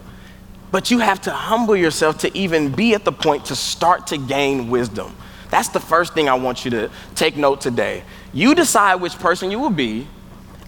But 0.72 0.90
you 0.90 1.00
have 1.00 1.22
to 1.22 1.32
humble 1.32 1.76
yourself 1.76 2.20
to 2.20 2.38
even 2.38 2.72
be 2.72 2.94
at 2.94 3.04
the 3.04 3.12
point 3.12 3.46
to 3.46 3.56
start 3.56 4.08
to 4.08 4.18
gain 4.18 4.70
wisdom. 4.70 5.16
That's 5.50 5.68
the 5.68 5.82
first 5.82 6.14
thing 6.14 6.30
I 6.30 6.36
want 6.36 6.64
you 6.64 6.72
to 6.72 6.90
take 7.14 7.36
note 7.36 7.60
today. 7.60 8.04
You 8.34 8.56
decide 8.56 8.96
which 8.96 9.20
person 9.20 9.52
you 9.52 9.60
will 9.60 9.70
be, 9.70 10.08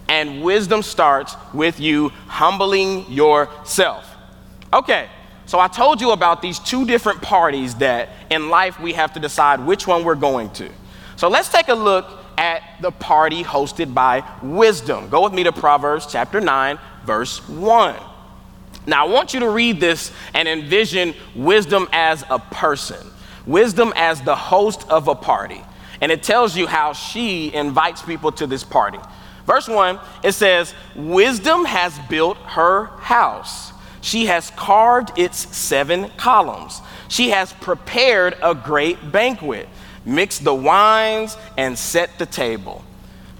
and 0.08 0.42
wisdom 0.42 0.82
starts 0.82 1.34
with 1.54 1.80
you 1.80 2.10
humbling 2.26 3.10
yourself. 3.10 4.06
Okay, 4.74 5.08
so 5.46 5.58
I 5.58 5.68
told 5.68 6.02
you 6.02 6.10
about 6.10 6.42
these 6.42 6.58
two 6.58 6.84
different 6.84 7.22
parties 7.22 7.74
that 7.76 8.10
in 8.28 8.50
life 8.50 8.78
we 8.78 8.92
have 8.92 9.14
to 9.14 9.20
decide 9.20 9.60
which 9.60 9.86
one 9.86 10.04
we're 10.04 10.14
going 10.14 10.50
to. 10.50 10.70
So 11.16 11.28
let's 11.28 11.48
take 11.48 11.68
a 11.68 11.74
look 11.74 12.06
at 12.36 12.62
the 12.82 12.90
party 12.90 13.42
hosted 13.42 13.94
by 13.94 14.22
wisdom. 14.42 15.08
Go 15.08 15.22
with 15.22 15.32
me 15.32 15.44
to 15.44 15.52
Proverbs 15.52 16.06
chapter 16.10 16.40
9, 16.40 16.78
verse 17.04 17.48
1. 17.48 17.96
Now, 18.86 19.06
I 19.06 19.08
want 19.08 19.32
you 19.32 19.40
to 19.40 19.48
read 19.48 19.80
this 19.80 20.12
and 20.34 20.46
envision 20.46 21.14
wisdom 21.34 21.88
as 21.92 22.24
a 22.28 22.38
person, 22.38 22.98
wisdom 23.46 23.92
as 23.96 24.20
the 24.20 24.36
host 24.36 24.88
of 24.90 25.08
a 25.08 25.14
party. 25.14 25.62
And 26.00 26.12
it 26.12 26.22
tells 26.22 26.56
you 26.56 26.66
how 26.66 26.92
she 26.92 27.52
invites 27.54 28.02
people 28.02 28.32
to 28.32 28.46
this 28.46 28.64
party. 28.64 28.98
Verse 29.46 29.68
1, 29.68 29.98
it 30.22 30.32
says, 30.32 30.74
Wisdom 30.94 31.64
has 31.64 31.98
built 32.10 32.36
her 32.38 32.86
house. 32.98 33.72
She 34.00 34.26
has 34.26 34.50
carved 34.50 35.18
its 35.18 35.56
seven 35.56 36.10
columns. 36.16 36.82
She 37.08 37.30
has 37.30 37.52
prepared 37.54 38.36
a 38.42 38.54
great 38.54 39.12
banquet, 39.12 39.68
mixed 40.04 40.44
the 40.44 40.54
wines, 40.54 41.38
and 41.56 41.78
set 41.78 42.18
the 42.18 42.26
table 42.26 42.83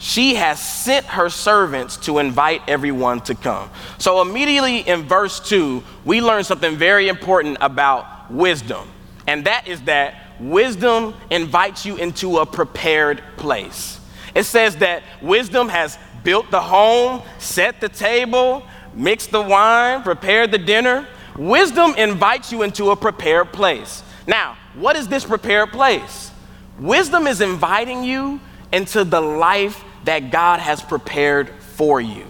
she 0.04 0.34
has 0.34 0.60
sent 0.60 1.06
her 1.06 1.30
servants 1.30 1.96
to 1.96 2.18
invite 2.18 2.60
everyone 2.68 3.22
to 3.22 3.34
come. 3.34 3.70
So, 3.96 4.20
immediately 4.20 4.80
in 4.80 5.04
verse 5.04 5.40
2, 5.40 5.82
we 6.04 6.20
learn 6.20 6.44
something 6.44 6.76
very 6.76 7.08
important 7.08 7.56
about 7.62 8.30
wisdom, 8.30 8.86
and 9.26 9.46
that 9.46 9.66
is 9.66 9.80
that 9.84 10.14
wisdom 10.38 11.14
invites 11.30 11.86
you 11.86 11.96
into 11.96 12.36
a 12.40 12.44
prepared 12.44 13.22
place. 13.38 13.98
It 14.34 14.42
says 14.42 14.76
that 14.76 15.04
wisdom 15.22 15.70
has 15.70 15.96
built 16.22 16.50
the 16.50 16.60
home, 16.60 17.22
set 17.38 17.80
the 17.80 17.88
table, 17.88 18.62
mixed 18.92 19.30
the 19.30 19.40
wine, 19.40 20.02
prepared 20.02 20.50
the 20.50 20.58
dinner. 20.58 21.08
Wisdom 21.38 21.94
invites 21.96 22.52
you 22.52 22.62
into 22.62 22.90
a 22.90 22.96
prepared 22.96 23.54
place. 23.54 24.02
Now, 24.26 24.58
what 24.74 24.96
is 24.96 25.08
this 25.08 25.24
prepared 25.24 25.72
place? 25.72 26.30
Wisdom 26.78 27.26
is 27.26 27.40
inviting 27.40 28.04
you 28.04 28.38
into 28.70 29.04
the 29.04 29.22
life 29.22 29.82
that 30.04 30.30
God 30.30 30.60
has 30.60 30.82
prepared 30.82 31.48
for 31.48 32.00
you. 32.00 32.26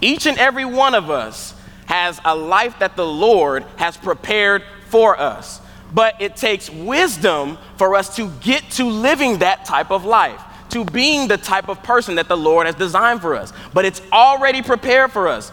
Each 0.00 0.26
and 0.26 0.38
every 0.38 0.64
one 0.64 0.94
of 0.94 1.10
us 1.10 1.54
has 1.86 2.20
a 2.24 2.36
life 2.36 2.78
that 2.78 2.96
the 2.96 3.06
Lord 3.06 3.64
has 3.76 3.96
prepared 3.96 4.62
for 4.88 5.18
us. 5.18 5.60
But 5.92 6.20
it 6.20 6.36
takes 6.36 6.68
wisdom 6.70 7.58
for 7.76 7.94
us 7.94 8.14
to 8.16 8.30
get 8.40 8.62
to 8.72 8.84
living 8.84 9.38
that 9.38 9.64
type 9.64 9.90
of 9.90 10.04
life, 10.04 10.40
to 10.70 10.84
being 10.84 11.28
the 11.28 11.38
type 11.38 11.68
of 11.68 11.82
person 11.82 12.16
that 12.16 12.28
the 12.28 12.36
Lord 12.36 12.66
has 12.66 12.74
designed 12.74 13.22
for 13.22 13.34
us. 13.34 13.52
But 13.72 13.86
it's 13.86 14.02
already 14.12 14.60
prepared 14.60 15.12
for 15.12 15.28
us. 15.28 15.50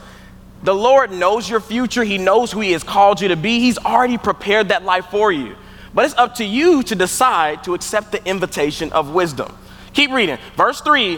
The 0.63 0.75
Lord 0.75 1.11
knows 1.11 1.49
your 1.49 1.59
future, 1.59 2.03
He 2.03 2.17
knows 2.17 2.51
who 2.51 2.59
He 2.59 2.73
has 2.73 2.83
called 2.83 3.21
you 3.21 3.29
to 3.29 3.35
be. 3.37 3.59
He's 3.59 3.77
already 3.77 4.17
prepared 4.17 4.69
that 4.69 4.83
life 4.83 5.05
for 5.05 5.31
you. 5.31 5.55
But 5.93 6.05
it's 6.05 6.15
up 6.15 6.35
to 6.35 6.43
you 6.43 6.83
to 6.83 6.95
decide 6.95 7.63
to 7.63 7.73
accept 7.73 8.11
the 8.11 8.23
invitation 8.27 8.91
of 8.91 9.13
wisdom. 9.13 9.55
Keep 9.93 10.11
reading. 10.11 10.37
Verse 10.57 10.81
3 10.81 11.17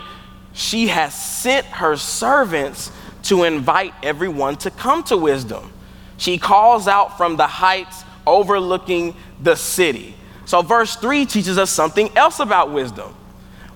She 0.58 0.88
has 0.88 1.14
sent 1.14 1.68
her 1.68 1.96
servants 1.96 2.92
to 3.24 3.44
invite 3.44 3.94
everyone 4.02 4.56
to 4.58 4.72
come 4.72 5.04
to 5.04 5.16
wisdom. 5.16 5.72
She 6.18 6.40
calls 6.40 6.88
out 6.88 7.16
from 7.16 7.38
the 7.38 7.46
heights 7.46 8.04
overlooking 8.26 9.16
the 9.40 9.54
city. 9.54 10.16
So, 10.46 10.64
verse 10.64 10.96
3 10.96 11.28
teaches 11.28 11.60
us 11.60 11.70
something 11.70 12.10
else 12.18 12.40
about 12.40 12.72
wisdom. 12.72 13.16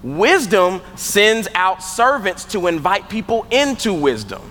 Wisdom 0.02 0.82
sends 0.96 1.48
out 1.54 1.84
servants 1.84 2.46
to 2.46 2.66
invite 2.66 3.10
people 3.10 3.46
into 3.52 3.94
wisdom. 3.94 4.42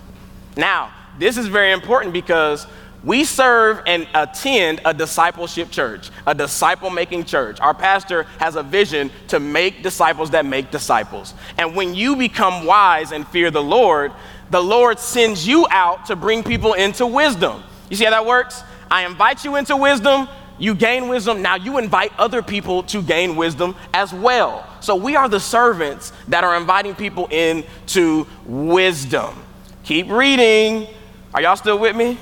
Now, 0.56 0.92
this 1.18 1.36
is 1.36 1.48
very 1.48 1.72
important 1.72 2.12
because 2.12 2.64
we 3.02 3.24
serve 3.24 3.82
and 3.86 4.06
attend 4.14 4.80
a 4.84 4.92
discipleship 4.92 5.70
church, 5.70 6.10
a 6.26 6.34
disciple 6.34 6.90
making 6.90 7.24
church. 7.24 7.58
Our 7.60 7.72
pastor 7.72 8.24
has 8.38 8.56
a 8.56 8.62
vision 8.62 9.10
to 9.28 9.40
make 9.40 9.82
disciples 9.82 10.30
that 10.30 10.44
make 10.44 10.70
disciples. 10.70 11.32
And 11.56 11.74
when 11.74 11.94
you 11.94 12.14
become 12.16 12.66
wise 12.66 13.12
and 13.12 13.26
fear 13.28 13.50
the 13.50 13.62
Lord, 13.62 14.12
the 14.50 14.62
Lord 14.62 14.98
sends 14.98 15.46
you 15.46 15.66
out 15.70 16.06
to 16.06 16.16
bring 16.16 16.42
people 16.42 16.74
into 16.74 17.06
wisdom. 17.06 17.62
You 17.88 17.96
see 17.96 18.04
how 18.04 18.10
that 18.10 18.26
works? 18.26 18.62
I 18.90 19.06
invite 19.06 19.44
you 19.44 19.56
into 19.56 19.76
wisdom. 19.76 20.28
you 20.60 20.74
gain 20.74 21.08
wisdom, 21.08 21.40
now 21.40 21.56
you 21.56 21.78
invite 21.78 22.12
other 22.18 22.42
people 22.42 22.82
to 22.84 23.02
gain 23.02 23.34
wisdom 23.34 23.74
as 23.94 24.12
well. 24.12 24.66
So 24.80 24.94
we 24.94 25.16
are 25.16 25.28
the 25.28 25.40
servants 25.40 26.12
that 26.28 26.44
are 26.44 26.56
inviting 26.56 26.94
people 26.94 27.26
into 27.28 28.26
wisdom. 28.44 29.42
Keep 29.84 30.10
reading. 30.10 30.86
Are 31.32 31.40
y'all 31.40 31.56
still 31.56 31.78
with 31.78 31.96
me? 31.96 32.18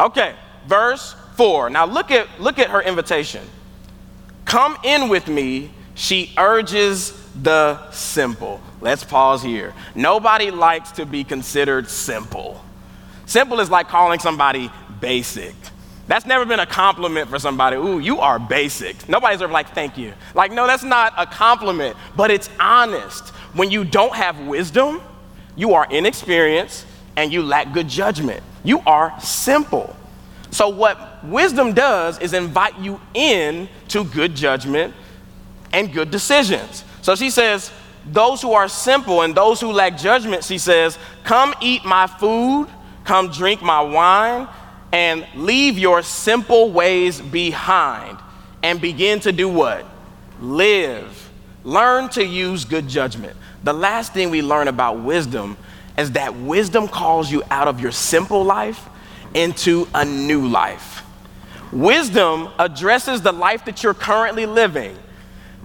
Okay, 0.00 0.34
verse 0.66 1.14
4. 1.36 1.68
Now 1.68 1.84
look 1.84 2.10
at 2.10 2.40
look 2.40 2.58
at 2.58 2.70
her 2.70 2.80
invitation. 2.80 3.46
Come 4.46 4.76
in 4.82 5.10
with 5.10 5.28
me, 5.28 5.70
she 5.94 6.32
urges 6.38 7.12
the 7.40 7.90
simple. 7.90 8.60
Let's 8.80 9.04
pause 9.04 9.42
here. 9.42 9.74
Nobody 9.94 10.50
likes 10.50 10.90
to 10.92 11.04
be 11.04 11.22
considered 11.22 11.88
simple. 11.88 12.64
Simple 13.26 13.60
is 13.60 13.70
like 13.70 13.88
calling 13.88 14.18
somebody 14.18 14.70
basic. 15.00 15.54
That's 16.08 16.26
never 16.26 16.44
been 16.44 16.58
a 16.58 16.66
compliment 16.66 17.28
for 17.28 17.38
somebody. 17.38 17.76
Ooh, 17.76 18.00
you 18.00 18.18
are 18.18 18.38
basic. 18.40 19.08
Nobody's 19.08 19.40
ever 19.42 19.52
like, 19.52 19.74
thank 19.74 19.96
you. 19.96 20.12
Like, 20.34 20.50
no, 20.50 20.66
that's 20.66 20.82
not 20.82 21.12
a 21.16 21.26
compliment, 21.26 21.96
but 22.16 22.32
it's 22.32 22.50
honest. 22.58 23.28
When 23.52 23.70
you 23.70 23.84
don't 23.84 24.14
have 24.14 24.40
wisdom, 24.40 25.00
you 25.54 25.74
are 25.74 25.86
inexperienced 25.88 26.86
and 27.16 27.32
you 27.32 27.42
lack 27.42 27.72
good 27.72 27.88
judgment. 27.88 28.42
You 28.64 28.80
are 28.86 29.18
simple. 29.20 29.94
So, 30.50 30.68
what 30.68 31.24
wisdom 31.24 31.72
does 31.72 32.18
is 32.18 32.34
invite 32.34 32.78
you 32.78 33.00
in 33.14 33.68
to 33.88 34.04
good 34.04 34.34
judgment 34.34 34.94
and 35.72 35.92
good 35.92 36.10
decisions. 36.10 36.84
So, 37.02 37.14
she 37.14 37.30
says, 37.30 37.70
those 38.06 38.42
who 38.42 38.52
are 38.52 38.68
simple 38.68 39.22
and 39.22 39.34
those 39.34 39.60
who 39.60 39.70
lack 39.70 39.98
judgment, 39.98 40.44
she 40.44 40.58
says, 40.58 40.98
come 41.22 41.54
eat 41.60 41.84
my 41.84 42.06
food, 42.06 42.68
come 43.04 43.30
drink 43.30 43.62
my 43.62 43.80
wine, 43.80 44.48
and 44.92 45.26
leave 45.36 45.78
your 45.78 46.02
simple 46.02 46.70
ways 46.70 47.20
behind 47.20 48.18
and 48.62 48.80
begin 48.80 49.20
to 49.20 49.32
do 49.32 49.48
what? 49.48 49.86
Live. 50.40 51.30
Learn 51.62 52.08
to 52.10 52.24
use 52.24 52.64
good 52.64 52.88
judgment. 52.88 53.36
The 53.62 53.72
last 53.72 54.12
thing 54.12 54.30
we 54.30 54.42
learn 54.42 54.68
about 54.68 55.00
wisdom 55.00 55.56
is 55.98 56.12
that 56.12 56.34
wisdom 56.34 56.88
calls 56.88 57.30
you 57.30 57.42
out 57.50 57.68
of 57.68 57.80
your 57.80 57.92
simple 57.92 58.44
life 58.44 58.88
into 59.34 59.86
a 59.94 60.04
new 60.04 60.46
life. 60.46 61.02
Wisdom 61.72 62.48
addresses 62.58 63.22
the 63.22 63.32
life 63.32 63.64
that 63.64 63.82
you're 63.82 63.94
currently 63.94 64.46
living 64.46 64.96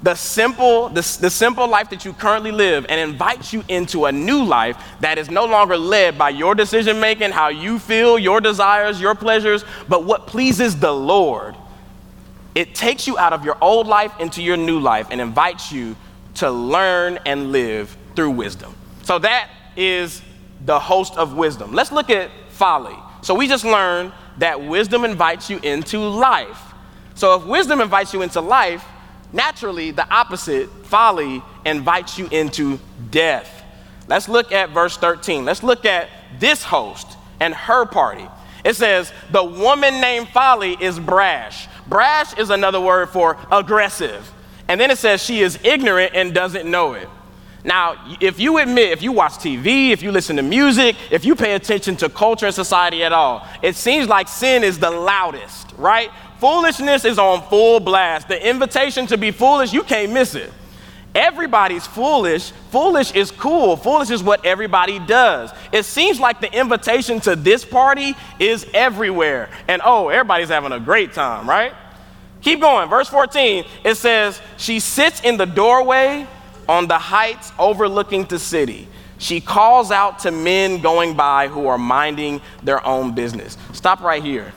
the 0.05 0.13
simple, 0.13 0.89
the, 0.89 1.17
the 1.19 1.29
simple 1.31 1.67
life 1.67 1.89
that 1.89 2.05
you 2.05 2.13
currently 2.13 2.51
live 2.51 2.85
and 2.89 2.99
invites 2.99 3.51
you 3.51 3.63
into 3.67 4.05
a 4.05 4.11
new 4.11 4.43
life 4.43 4.77
that 4.99 5.17
is 5.17 5.31
no 5.31 5.45
longer 5.45 5.75
led 5.75 6.15
by 6.15 6.29
your 6.29 6.53
decision 6.53 6.99
making, 6.99 7.31
how 7.31 7.47
you 7.47 7.79
feel, 7.79 8.19
your 8.19 8.39
desires, 8.39 9.01
your 9.01 9.15
pleasures, 9.15 9.65
but 9.89 10.03
what 10.03 10.27
pleases 10.27 10.79
the 10.79 10.91
Lord. 10.91 11.55
It 12.53 12.75
takes 12.75 13.07
you 13.07 13.17
out 13.17 13.33
of 13.33 13.43
your 13.43 13.57
old 13.61 13.87
life 13.87 14.11
into 14.19 14.43
your 14.43 14.57
new 14.57 14.79
life 14.79 15.07
and 15.09 15.19
invites 15.19 15.71
you 15.71 15.95
to 16.35 16.51
learn 16.51 17.17
and 17.25 17.51
live 17.51 17.97
through 18.15 18.29
wisdom. 18.29 18.75
So 19.01 19.17
that 19.17 19.49
is 19.75 20.21
the 20.65 20.79
host 20.79 21.15
of 21.17 21.35
wisdom. 21.35 21.73
Let's 21.73 21.91
look 21.91 22.09
at 22.09 22.31
folly. 22.49 22.95
So 23.21 23.33
we 23.33 23.47
just 23.47 23.65
learned 23.65 24.11
that 24.37 24.61
wisdom 24.61 25.05
invites 25.05 25.49
you 25.49 25.59
into 25.59 25.99
life. 25.99 26.73
So 27.15 27.35
if 27.35 27.45
wisdom 27.45 27.81
invites 27.81 28.13
you 28.13 28.21
into 28.21 28.41
life, 28.41 28.83
Naturally, 29.35 29.91
the 29.91 30.07
opposite, 30.09 30.69
folly, 30.85 31.43
invites 31.65 32.17
you 32.17 32.27
into 32.27 32.79
death. 33.11 33.63
Let's 34.07 34.29
look 34.29 34.53
at 34.53 34.69
verse 34.69 34.95
13. 34.95 35.43
Let's 35.43 35.61
look 35.61 35.85
at 35.85 36.07
this 36.39 36.63
host 36.63 37.17
and 37.41 37.53
her 37.53 37.85
party. 37.85 38.27
It 38.63 38.77
says, 38.77 39.11
The 39.31 39.43
woman 39.43 39.99
named 39.99 40.29
Folly 40.29 40.77
is 40.79 40.99
brash. 40.99 41.67
Brash 41.85 42.37
is 42.37 42.49
another 42.49 42.79
word 42.79 43.09
for 43.09 43.37
aggressive. 43.51 44.31
And 44.69 44.79
then 44.79 44.89
it 44.89 44.97
says 44.97 45.21
she 45.21 45.41
is 45.41 45.59
ignorant 45.63 46.13
and 46.15 46.33
doesn't 46.33 46.69
know 46.69 46.93
it. 46.93 47.09
Now, 47.65 48.15
if 48.21 48.39
you 48.39 48.59
admit, 48.59 48.91
if 48.91 49.01
you 49.01 49.11
watch 49.11 49.33
TV, 49.33 49.89
if 49.89 50.03
you 50.03 50.11
listen 50.11 50.35
to 50.35 50.43
music, 50.43 50.95
if 51.09 51.25
you 51.25 51.35
pay 51.35 51.55
attention 51.55 51.95
to 51.97 52.09
culture 52.09 52.45
and 52.45 52.53
society 52.53 53.03
at 53.03 53.11
all, 53.11 53.45
it 53.63 53.75
seems 53.75 54.07
like 54.07 54.27
sin 54.27 54.63
is 54.63 54.77
the 54.77 54.91
loudest, 54.91 55.73
right? 55.75 56.11
Foolishness 56.39 57.05
is 57.05 57.17
on 57.17 57.41
full 57.49 57.79
blast. 57.79 58.27
The 58.27 58.47
invitation 58.47 59.07
to 59.07 59.17
be 59.17 59.31
foolish, 59.31 59.73
you 59.73 59.81
can't 59.81 60.11
miss 60.11 60.35
it. 60.35 60.53
Everybody's 61.15 61.87
foolish. 61.87 62.51
Foolish 62.69 63.13
is 63.13 63.31
cool. 63.31 63.77
Foolish 63.77 64.11
is 64.11 64.21
what 64.21 64.45
everybody 64.45 64.99
does. 64.99 65.51
It 65.71 65.85
seems 65.85 66.19
like 66.19 66.41
the 66.41 66.53
invitation 66.53 67.19
to 67.21 67.35
this 67.35 67.65
party 67.65 68.15
is 68.37 68.67
everywhere. 68.75 69.49
And 69.67 69.81
oh, 69.83 70.09
everybody's 70.09 70.49
having 70.49 70.71
a 70.71 70.79
great 70.79 71.13
time, 71.13 71.49
right? 71.49 71.73
Keep 72.41 72.61
going. 72.61 72.89
Verse 72.89 73.09
14, 73.09 73.65
it 73.83 73.95
says, 73.95 74.39
She 74.57 74.79
sits 74.79 75.19
in 75.21 75.37
the 75.37 75.45
doorway 75.45 76.27
on 76.67 76.87
the 76.87 76.97
heights 76.97 77.51
overlooking 77.59 78.25
the 78.25 78.39
city. 78.39 78.87
She 79.17 79.39
calls 79.39 79.91
out 79.91 80.19
to 80.19 80.31
men 80.31 80.81
going 80.81 81.15
by 81.15 81.47
who 81.47 81.67
are 81.67 81.77
minding 81.77 82.41
their 82.63 82.85
own 82.85 83.15
business. 83.15 83.57
Stop 83.73 84.01
right 84.01 84.21
here. 84.21 84.53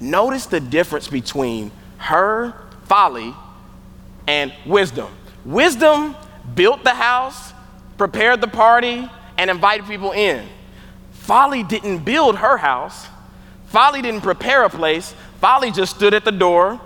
Notice 0.00 0.46
the 0.46 0.60
difference 0.60 1.08
between 1.08 1.70
her 1.98 2.54
folly 2.84 3.34
and 4.26 4.52
wisdom. 4.66 5.08
Wisdom 5.44 6.16
built 6.54 6.82
the 6.82 6.94
house, 6.94 7.52
prepared 7.96 8.40
the 8.40 8.48
party, 8.48 9.08
and 9.38 9.50
invited 9.50 9.86
people 9.86 10.12
in. 10.12 10.46
Folly 11.12 11.62
didn't 11.62 11.98
build 11.98 12.36
her 12.36 12.56
house. 12.56 13.06
Folly 13.66 14.02
didn't 14.02 14.22
prepare 14.22 14.64
a 14.64 14.70
place. 14.70 15.14
Folly 15.40 15.70
just 15.70 15.96
stood 15.96 16.14
at 16.14 16.24
the 16.24 16.32
door 16.32 16.80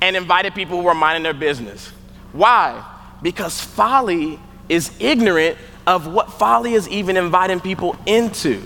and 0.00 0.16
invited 0.16 0.54
people 0.54 0.78
who 0.78 0.84
were 0.84 0.94
minding 0.94 1.22
their 1.22 1.34
business. 1.34 1.88
Why? 2.32 2.84
Because 3.22 3.60
folly 3.60 4.38
is 4.68 4.92
ignorant 5.00 5.56
of 5.86 6.06
what 6.06 6.32
folly 6.32 6.74
is 6.74 6.88
even 6.88 7.16
inviting 7.16 7.60
people 7.60 7.96
into. 8.06 8.62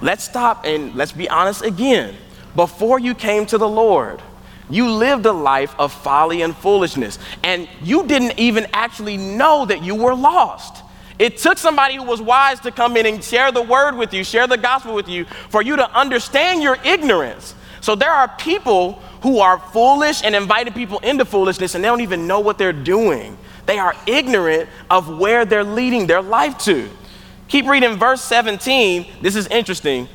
Let's 0.00 0.24
stop 0.24 0.64
and 0.64 0.94
let's 0.94 1.12
be 1.12 1.28
honest 1.28 1.64
again 1.64 2.14
before 2.56 2.98
you 2.98 3.14
came 3.14 3.46
to 3.46 3.58
the 3.58 3.68
Lord, 3.68 4.20
you 4.68 4.90
lived 4.90 5.26
a 5.26 5.32
life 5.32 5.74
of 5.78 5.92
folly 5.92 6.42
and 6.42 6.56
foolishness, 6.56 7.18
and 7.44 7.68
you 7.82 8.06
didn't 8.06 8.38
even 8.38 8.66
actually 8.72 9.16
know 9.16 9.66
that 9.66 9.82
you 9.82 9.94
were 9.94 10.14
lost. 10.14 10.82
It 11.18 11.36
took 11.38 11.56
somebody 11.58 11.96
who 11.96 12.02
was 12.02 12.20
wise 12.20 12.60
to 12.60 12.70
come 12.70 12.96
in 12.96 13.06
and 13.06 13.22
share 13.22 13.52
the 13.52 13.62
word 13.62 13.96
with 13.96 14.12
you, 14.12 14.24
share 14.24 14.46
the 14.46 14.56
gospel 14.56 14.94
with 14.94 15.08
you, 15.08 15.24
for 15.50 15.62
you 15.62 15.76
to 15.76 15.90
understand 15.96 16.62
your 16.62 16.78
ignorance. 16.84 17.54
So 17.86 17.94
there 17.94 18.10
are 18.10 18.26
people 18.26 18.94
who 19.22 19.38
are 19.38 19.60
foolish 19.60 20.24
and 20.24 20.34
invited 20.34 20.74
people 20.74 20.98
into 21.04 21.24
foolishness, 21.24 21.76
and 21.76 21.84
they 21.84 21.86
don't 21.86 22.00
even 22.00 22.26
know 22.26 22.40
what 22.40 22.58
they're 22.58 22.72
doing. 22.72 23.38
They 23.64 23.78
are 23.78 23.94
ignorant 24.08 24.68
of 24.90 25.20
where 25.20 25.44
they're 25.44 25.62
leading 25.62 26.08
their 26.08 26.20
life 26.20 26.58
to. 26.64 26.88
Keep 27.46 27.68
reading 27.68 27.94
verse 27.94 28.22
17. 28.22 29.06
This 29.22 29.36
is 29.36 29.46
interesting. 29.46 30.08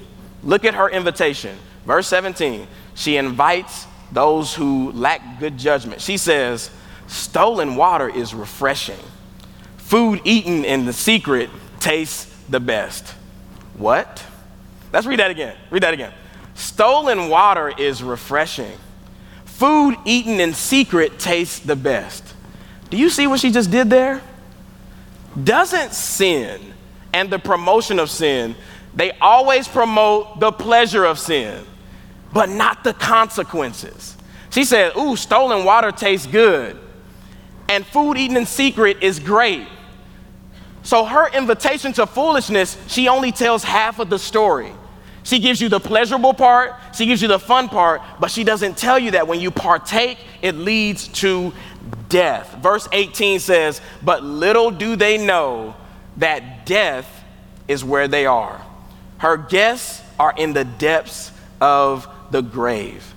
Look 0.44 0.66
at 0.66 0.74
her 0.74 0.90
invitation. 0.90 1.58
Verse 1.86 2.08
17, 2.08 2.68
she 2.94 3.16
invites 3.16 3.88
those 4.12 4.54
who 4.54 4.92
lack 4.92 5.40
good 5.40 5.58
judgment. 5.58 6.02
She 6.02 6.18
says, 6.18 6.72
Stolen 7.08 7.78
water 7.78 8.10
is 8.10 8.34
refreshing. 8.34 9.00
Food 9.78 10.20
eaten 10.26 10.66
in 10.66 10.84
the 10.84 10.92
secret 10.92 11.50
tastes 11.80 12.26
the 12.50 12.60
best. 12.60 13.16
What? 13.78 14.26
Let's 14.92 15.08
read 15.08 15.20
that 15.20 15.32
again. 15.32 15.56
Read 15.70 15.84
that 15.84 15.94
again. 15.94 16.12
Stolen 16.62 17.30
water 17.30 17.74
is 17.78 18.04
refreshing. 18.04 18.78
Food 19.46 19.96
eaten 20.06 20.40
in 20.40 20.54
secret 20.54 21.20
tastes 21.20 21.60
the 21.60 21.76
best. 21.76 22.24
Do 22.90 22.98
you 22.98 23.10
see 23.10 23.28
what 23.28 23.40
she 23.40 23.52
just 23.52 23.72
did 23.72 23.90
there? 23.90 24.22
Doesn't 25.42 25.94
sin 25.94 26.74
and 27.14 27.30
the 27.30 27.40
promotion 27.40 28.00
of 28.00 28.10
sin, 28.10 28.56
they 28.94 29.12
always 29.20 29.68
promote 29.68 30.40
the 30.40 30.52
pleasure 30.52 31.06
of 31.06 31.20
sin 31.20 31.66
but 32.34 32.50
not 32.50 32.84
the 32.84 32.94
consequences. 32.94 34.16
She 34.50 34.64
said, 34.64 34.96
Ooh, 34.98 35.16
stolen 35.16 35.66
water 35.66 35.92
tastes 35.92 36.28
good, 36.28 36.78
and 37.70 37.86
food 37.86 38.18
eaten 38.18 38.38
in 38.38 38.46
secret 38.46 38.98
is 39.02 39.20
great. 39.20 39.68
So, 40.84 41.06
her 41.06 41.30
invitation 41.32 41.94
to 41.94 42.08
foolishness, 42.08 42.78
she 42.88 43.08
only 43.08 43.32
tells 43.32 43.64
half 43.64 44.00
of 44.00 44.10
the 44.10 44.18
story. 44.18 44.74
She 45.24 45.40
gives 45.40 45.62
you 45.62 45.70
the 45.70 45.80
pleasurable 45.80 46.34
part, 46.34 46.76
she 46.96 47.06
gives 47.06 47.22
you 47.22 47.28
the 47.28 47.40
fun 47.40 47.70
part, 47.70 48.02
but 48.20 48.32
she 48.32 48.44
doesn't 48.44 48.78
tell 48.78 48.98
you 48.98 49.12
that 49.12 49.28
when 49.28 49.40
you 49.40 49.52
partake, 49.52 50.18
it 50.42 50.56
leads 50.56 51.08
to 51.10 51.54
death. 52.10 52.56
Verse 52.62 52.88
18 52.92 53.40
says, 53.40 53.82
But 54.02 54.24
little 54.24 54.72
do 54.72 54.96
they 54.96 55.24
know 55.24 55.76
that 56.18 56.66
death 56.66 57.24
is 57.68 57.84
where 57.84 58.08
they 58.08 58.26
are. 58.26 58.62
Her 59.20 59.38
guests 59.38 60.02
are 60.20 60.34
in 60.36 60.54
the 60.54 60.66
depths 60.66 61.32
of 61.60 62.08
the 62.32 62.42
grave, 62.42 63.14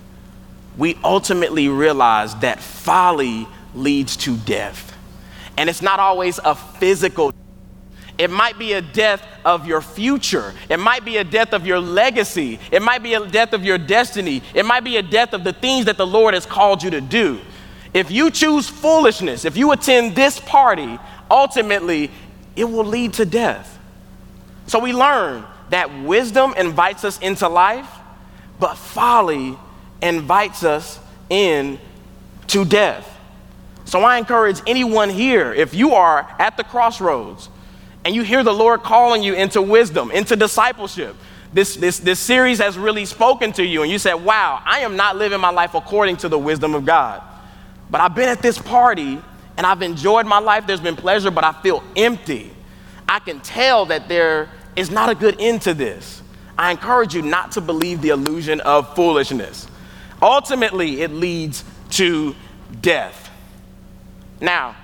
we 0.77 0.97
ultimately 1.03 1.67
realize 1.69 2.35
that 2.37 2.59
folly 2.59 3.47
leads 3.73 4.17
to 4.17 4.35
death. 4.37 4.95
And 5.57 5.69
it's 5.69 5.81
not 5.81 5.99
always 5.99 6.39
a 6.43 6.53
physical, 6.53 7.33
It 8.17 8.29
might 8.29 8.57
be 8.57 8.73
a 8.73 8.81
death 8.81 9.25
of 9.43 9.67
your 9.67 9.81
future. 9.81 10.53
It 10.69 10.79
might 10.79 11.03
be 11.03 11.17
a 11.17 11.23
death 11.23 11.53
of 11.53 11.67
your 11.67 11.79
legacy. 11.79 12.59
It 12.71 12.81
might 12.81 13.03
be 13.03 13.13
a 13.13 13.25
death 13.25 13.53
of 13.53 13.65
your 13.65 13.77
destiny. 13.77 14.41
It 14.53 14.65
might 14.65 14.83
be 14.83 14.97
a 14.97 15.01
death 15.01 15.33
of 15.33 15.43
the 15.43 15.51
things 15.51 15.85
that 15.85 15.97
the 15.97 16.07
Lord 16.07 16.33
has 16.33 16.45
called 16.45 16.81
you 16.81 16.91
to 16.91 17.01
do. 17.01 17.41
If 17.93 18.11
you 18.11 18.31
choose 18.31 18.69
foolishness, 18.69 19.43
if 19.43 19.57
you 19.57 19.71
attend 19.71 20.15
this 20.15 20.39
party, 20.39 20.97
ultimately 21.29 22.09
it 22.55 22.65
will 22.65 22.85
lead 22.85 23.13
to 23.13 23.25
death. 23.25 23.79
So 24.67 24.79
we 24.79 24.93
learn 24.93 25.45
that 25.69 26.03
wisdom 26.03 26.53
invites 26.57 27.03
us 27.03 27.19
into 27.19 27.49
life, 27.49 27.89
but 28.59 28.75
folly 28.75 29.57
invites 30.01 30.63
us 30.63 30.99
in 31.29 31.79
to 32.47 32.63
death. 32.63 33.11
So 33.83 34.01
I 34.01 34.17
encourage 34.17 34.61
anyone 34.65 35.09
here, 35.09 35.53
if 35.53 35.73
you 35.73 35.93
are 35.93 36.33
at 36.39 36.57
the 36.57 36.63
crossroads 36.63 37.49
and 38.05 38.13
you 38.15 38.21
hear 38.21 38.43
the 38.43 38.53
Lord 38.53 38.83
calling 38.83 39.23
you 39.23 39.33
into 39.33 39.61
wisdom, 39.61 40.11
into 40.11 40.35
discipleship, 40.35 41.15
this, 41.51 41.75
this, 41.75 41.99
this 41.99 42.19
series 42.19 42.59
has 42.59 42.77
really 42.77 43.05
spoken 43.05 43.51
to 43.53 43.65
you, 43.65 43.81
and 43.81 43.91
you 43.91 43.97
said, 43.97 44.13
Wow, 44.13 44.61
I 44.63 44.81
am 44.81 44.95
not 44.95 45.15
living 45.15 45.39
my 45.39 45.49
life 45.49 45.73
according 45.73 46.17
to 46.17 46.29
the 46.29 46.37
wisdom 46.37 46.75
of 46.75 46.85
God. 46.85 47.23
But 47.89 48.01
I've 48.01 48.13
been 48.13 48.29
at 48.29 48.41
this 48.41 48.57
party 48.57 49.19
and 49.57 49.65
I've 49.65 49.81
enjoyed 49.81 50.25
my 50.25 50.39
life. 50.39 50.67
There's 50.67 50.81
been 50.81 50.95
pleasure, 50.95 51.31
but 51.31 51.43
I 51.43 51.53
feel 51.61 51.83
empty. 51.95 52.51
I 53.07 53.19
can 53.19 53.39
tell 53.39 53.85
that 53.87 54.07
there 54.07 54.49
is 54.75 54.91
not 54.91 55.09
a 55.09 55.15
good 55.15 55.37
end 55.39 55.61
to 55.63 55.73
this. 55.73 56.21
I 56.57 56.71
encourage 56.71 57.15
you 57.15 57.21
not 57.21 57.53
to 57.53 57.61
believe 57.61 58.01
the 58.01 58.09
illusion 58.09 58.59
of 58.61 58.95
foolishness. 58.95 59.67
Ultimately, 60.21 61.01
it 61.01 61.11
leads 61.11 61.63
to 61.91 62.35
death. 62.81 63.29
Now, 64.41 64.75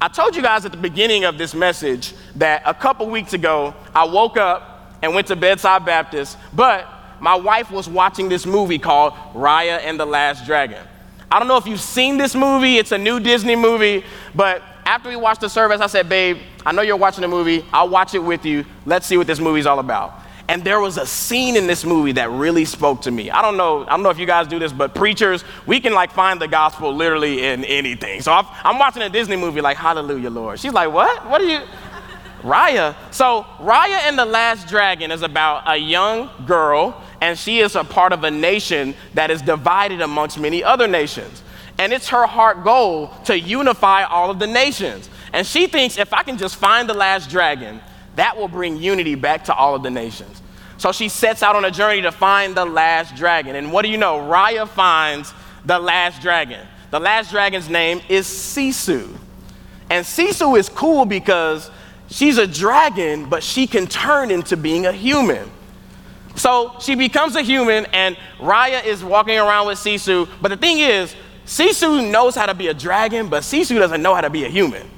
I 0.00 0.08
told 0.08 0.36
you 0.36 0.42
guys 0.42 0.64
at 0.64 0.72
the 0.72 0.78
beginning 0.78 1.24
of 1.24 1.38
this 1.38 1.54
message 1.54 2.12
that 2.36 2.62
a 2.66 2.74
couple 2.74 3.08
weeks 3.08 3.32
ago, 3.32 3.74
I 3.94 4.04
woke 4.04 4.36
up 4.36 4.96
and 5.02 5.14
went 5.14 5.28
to 5.28 5.36
Bedside 5.36 5.84
Baptist, 5.84 6.36
but 6.52 6.88
my 7.20 7.34
wife 7.34 7.70
was 7.70 7.88
watching 7.88 8.28
this 8.28 8.44
movie 8.44 8.78
called 8.78 9.14
Raya 9.34 9.80
and 9.82 9.98
the 9.98 10.04
Last 10.04 10.44
Dragon. 10.46 10.82
I 11.30 11.38
don't 11.38 11.48
know 11.48 11.56
if 11.56 11.66
you've 11.66 11.80
seen 11.80 12.16
this 12.16 12.34
movie, 12.34 12.78
it's 12.78 12.92
a 12.92 12.98
new 12.98 13.18
Disney 13.18 13.56
movie, 13.56 14.04
but 14.34 14.62
after 14.84 15.08
we 15.08 15.16
watched 15.16 15.40
the 15.40 15.48
service, 15.48 15.80
I 15.80 15.86
said, 15.86 16.08
Babe, 16.08 16.38
I 16.66 16.72
know 16.72 16.82
you're 16.82 16.96
watching 16.96 17.22
the 17.22 17.28
movie, 17.28 17.64
I'll 17.72 17.88
watch 17.88 18.14
it 18.14 18.18
with 18.18 18.44
you. 18.44 18.64
Let's 18.84 19.06
see 19.06 19.16
what 19.16 19.26
this 19.26 19.40
movie's 19.40 19.66
all 19.66 19.78
about. 19.78 20.20
And 20.48 20.62
there 20.62 20.78
was 20.78 20.98
a 20.98 21.06
scene 21.06 21.56
in 21.56 21.66
this 21.66 21.84
movie 21.84 22.12
that 22.12 22.30
really 22.30 22.66
spoke 22.66 23.02
to 23.02 23.10
me. 23.10 23.30
I 23.30 23.40
don't 23.40 23.56
know, 23.56 23.84
I 23.84 23.90
don't 23.90 24.02
know 24.02 24.10
if 24.10 24.18
you 24.18 24.26
guys 24.26 24.46
do 24.46 24.58
this, 24.58 24.72
but 24.72 24.94
preachers, 24.94 25.42
we 25.66 25.80
can 25.80 25.94
like 25.94 26.12
find 26.12 26.40
the 26.40 26.48
gospel 26.48 26.94
literally 26.94 27.44
in 27.44 27.64
anything. 27.64 28.20
So 28.20 28.30
I'm 28.32 28.78
watching 28.78 29.02
a 29.02 29.08
Disney 29.08 29.36
movie 29.36 29.62
like, 29.62 29.78
Hallelujah, 29.78 30.30
Lord. 30.30 30.60
She's 30.60 30.72
like, 30.72 30.92
What? 30.92 31.28
What 31.28 31.40
are 31.40 31.46
you? 31.46 31.60
Raya. 32.42 32.94
So 33.10 33.46
Raya 33.58 34.00
and 34.06 34.18
the 34.18 34.26
Last 34.26 34.68
Dragon 34.68 35.10
is 35.10 35.22
about 35.22 35.62
a 35.66 35.78
young 35.78 36.30
girl, 36.46 37.02
and 37.22 37.38
she 37.38 37.60
is 37.60 37.74
a 37.74 37.84
part 37.84 38.12
of 38.12 38.22
a 38.24 38.30
nation 38.30 38.94
that 39.14 39.30
is 39.30 39.40
divided 39.40 40.02
amongst 40.02 40.38
many 40.38 40.62
other 40.62 40.86
nations. 40.86 41.42
And 41.78 41.90
it's 41.92 42.08
her 42.08 42.26
heart 42.26 42.62
goal 42.62 43.08
to 43.24 43.38
unify 43.38 44.04
all 44.04 44.30
of 44.30 44.38
the 44.38 44.46
nations. 44.46 45.08
And 45.32 45.46
she 45.46 45.66
thinks 45.66 45.98
if 45.98 46.12
I 46.12 46.22
can 46.22 46.36
just 46.36 46.56
find 46.56 46.88
the 46.88 46.94
last 46.94 47.30
dragon, 47.30 47.80
that 48.16 48.36
will 48.36 48.48
bring 48.48 48.76
unity 48.76 49.14
back 49.14 49.44
to 49.44 49.54
all 49.54 49.74
of 49.74 49.82
the 49.82 49.90
nations. 49.90 50.42
So 50.76 50.92
she 50.92 51.08
sets 51.08 51.42
out 51.42 51.56
on 51.56 51.64
a 51.64 51.70
journey 51.70 52.02
to 52.02 52.12
find 52.12 52.54
the 52.54 52.64
last 52.64 53.16
dragon. 53.16 53.56
And 53.56 53.72
what 53.72 53.82
do 53.82 53.88
you 53.88 53.96
know? 53.96 54.18
Raya 54.18 54.68
finds 54.68 55.32
the 55.64 55.78
last 55.78 56.20
dragon. 56.20 56.66
The 56.90 57.00
last 57.00 57.30
dragon's 57.30 57.68
name 57.68 58.00
is 58.08 58.26
Sisu. 58.26 59.16
And 59.90 60.04
Sisu 60.04 60.58
is 60.58 60.68
cool 60.68 61.04
because 61.04 61.70
she's 62.08 62.38
a 62.38 62.46
dragon, 62.46 63.28
but 63.28 63.42
she 63.42 63.66
can 63.66 63.86
turn 63.86 64.30
into 64.30 64.56
being 64.56 64.86
a 64.86 64.92
human. 64.92 65.50
So 66.36 66.76
she 66.80 66.94
becomes 66.96 67.36
a 67.36 67.42
human, 67.42 67.86
and 67.86 68.16
Raya 68.38 68.84
is 68.84 69.04
walking 69.04 69.38
around 69.38 69.68
with 69.68 69.78
Sisu. 69.78 70.28
But 70.42 70.48
the 70.48 70.56
thing 70.56 70.80
is, 70.80 71.14
Sisu 71.46 72.10
knows 72.10 72.34
how 72.34 72.46
to 72.46 72.54
be 72.54 72.68
a 72.68 72.74
dragon, 72.74 73.28
but 73.28 73.42
Sisu 73.42 73.78
doesn't 73.78 74.02
know 74.02 74.14
how 74.14 74.22
to 74.22 74.30
be 74.30 74.44
a 74.44 74.48
human. 74.48 74.88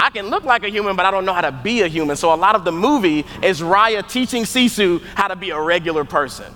I 0.00 0.10
can 0.10 0.28
look 0.28 0.44
like 0.44 0.62
a 0.62 0.68
human, 0.68 0.96
but 0.96 1.06
I 1.06 1.10
don't 1.10 1.24
know 1.24 1.32
how 1.32 1.40
to 1.40 1.52
be 1.52 1.82
a 1.82 1.88
human. 1.88 2.16
So 2.16 2.32
a 2.32 2.36
lot 2.36 2.54
of 2.54 2.64
the 2.64 2.72
movie 2.72 3.24
is 3.42 3.60
Raya 3.60 4.08
teaching 4.08 4.44
Sisu 4.44 5.02
how 5.14 5.28
to 5.28 5.36
be 5.36 5.50
a 5.50 5.60
regular 5.60 6.04
person. 6.04 6.52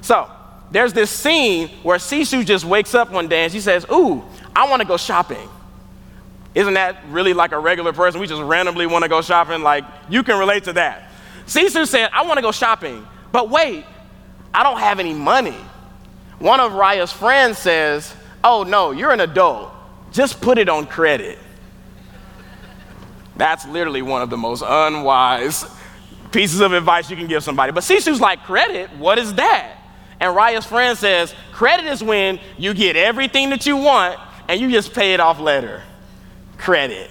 So 0.00 0.30
there's 0.70 0.92
this 0.92 1.10
scene 1.10 1.68
where 1.82 1.98
Sisu 1.98 2.44
just 2.44 2.64
wakes 2.64 2.94
up 2.94 3.10
one 3.10 3.28
day 3.28 3.44
and 3.44 3.52
she 3.52 3.60
says, 3.60 3.86
Ooh, 3.92 4.24
I 4.56 4.68
want 4.68 4.82
to 4.82 4.88
go 4.88 4.96
shopping. 4.96 5.48
Isn't 6.54 6.74
that 6.74 7.04
really 7.08 7.32
like 7.32 7.52
a 7.52 7.58
regular 7.58 7.92
person? 7.92 8.20
We 8.20 8.26
just 8.26 8.42
randomly 8.42 8.86
want 8.86 9.02
to 9.02 9.08
go 9.08 9.22
shopping. 9.22 9.62
Like, 9.62 9.84
you 10.08 10.22
can 10.22 10.38
relate 10.38 10.64
to 10.64 10.72
that. 10.74 11.10
Sisu 11.46 11.86
said, 11.86 12.10
I 12.12 12.24
want 12.24 12.38
to 12.38 12.42
go 12.42 12.52
shopping, 12.52 13.06
but 13.32 13.50
wait, 13.50 13.84
I 14.52 14.62
don't 14.62 14.78
have 14.78 15.00
any 15.00 15.14
money. 15.14 15.56
One 16.38 16.60
of 16.60 16.72
Raya's 16.72 17.12
friends 17.12 17.58
says, 17.58 18.14
Oh, 18.42 18.62
no, 18.62 18.90
you're 18.90 19.12
an 19.12 19.20
adult. 19.20 19.72
Just 20.12 20.40
put 20.40 20.58
it 20.58 20.68
on 20.68 20.86
credit. 20.86 21.38
That's 23.36 23.66
literally 23.66 24.02
one 24.02 24.22
of 24.22 24.30
the 24.30 24.36
most 24.36 24.62
unwise 24.66 25.64
pieces 26.30 26.60
of 26.60 26.72
advice 26.72 27.10
you 27.10 27.16
can 27.16 27.26
give 27.26 27.42
somebody. 27.42 27.72
But 27.72 27.84
Sisu's 27.84 28.20
like, 28.20 28.42
credit? 28.44 28.90
What 28.96 29.18
is 29.18 29.34
that? 29.34 29.78
And 30.20 30.34
Raya's 30.34 30.66
friend 30.66 30.96
says, 30.96 31.34
credit 31.52 31.86
is 31.86 32.02
when 32.02 32.40
you 32.58 32.74
get 32.74 32.96
everything 32.96 33.50
that 33.50 33.66
you 33.66 33.76
want 33.76 34.18
and 34.48 34.60
you 34.60 34.70
just 34.70 34.92
pay 34.92 35.14
it 35.14 35.20
off 35.20 35.40
later. 35.40 35.82
Credit. 36.58 37.10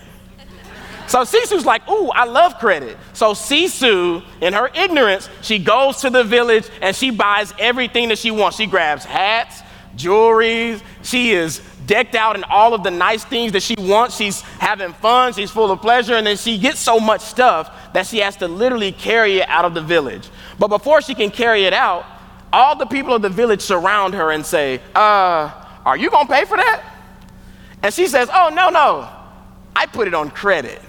So 1.07 1.19
Sisu's 1.19 1.65
like, 1.65 1.87
ooh, 1.89 2.09
I 2.09 2.23
love 2.25 2.57
credit. 2.59 2.97
So 3.13 3.33
Sisu, 3.33 4.23
in 4.41 4.53
her 4.53 4.69
ignorance, 4.73 5.29
she 5.41 5.59
goes 5.59 5.97
to 6.01 6.09
the 6.09 6.23
village 6.23 6.67
and 6.81 6.95
she 6.95 7.11
buys 7.11 7.53
everything 7.59 8.09
that 8.09 8.17
she 8.17 8.31
wants. 8.31 8.57
She 8.57 8.65
grabs 8.65 9.03
hats, 9.03 9.61
jewelry. 9.95 10.79
She 11.03 11.31
is 11.31 11.61
decked 11.85 12.15
out 12.15 12.35
in 12.35 12.43
all 12.45 12.73
of 12.73 12.83
the 12.83 12.91
nice 12.91 13.23
things 13.25 13.51
that 13.53 13.63
she 13.63 13.75
wants. 13.77 14.15
She's 14.15 14.41
having 14.41 14.93
fun, 14.93 15.33
she's 15.33 15.51
full 15.51 15.71
of 15.71 15.81
pleasure, 15.81 16.15
and 16.15 16.25
then 16.25 16.37
she 16.37 16.57
gets 16.57 16.79
so 16.79 16.99
much 16.99 17.21
stuff 17.21 17.93
that 17.93 18.07
she 18.07 18.19
has 18.19 18.35
to 18.37 18.47
literally 18.47 18.91
carry 18.91 19.37
it 19.37 19.49
out 19.49 19.65
of 19.65 19.73
the 19.73 19.81
village. 19.81 20.29
But 20.59 20.67
before 20.67 21.01
she 21.01 21.15
can 21.15 21.29
carry 21.31 21.65
it 21.65 21.73
out, 21.73 22.05
all 22.51 22.75
the 22.75 22.85
people 22.85 23.15
of 23.15 23.21
the 23.21 23.29
village 23.29 23.61
surround 23.61 24.13
her 24.13 24.31
and 24.31 24.45
say, 24.45 24.79
Uh, 24.95 25.51
are 25.85 25.97
you 25.97 26.09
gonna 26.09 26.29
pay 26.29 26.45
for 26.45 26.57
that? 26.57 26.83
And 27.81 27.93
she 27.93 28.07
says, 28.07 28.29
Oh, 28.31 28.49
no, 28.53 28.69
no, 28.69 29.09
I 29.75 29.87
put 29.87 30.07
it 30.07 30.13
on 30.13 30.29
credit. 30.29 30.81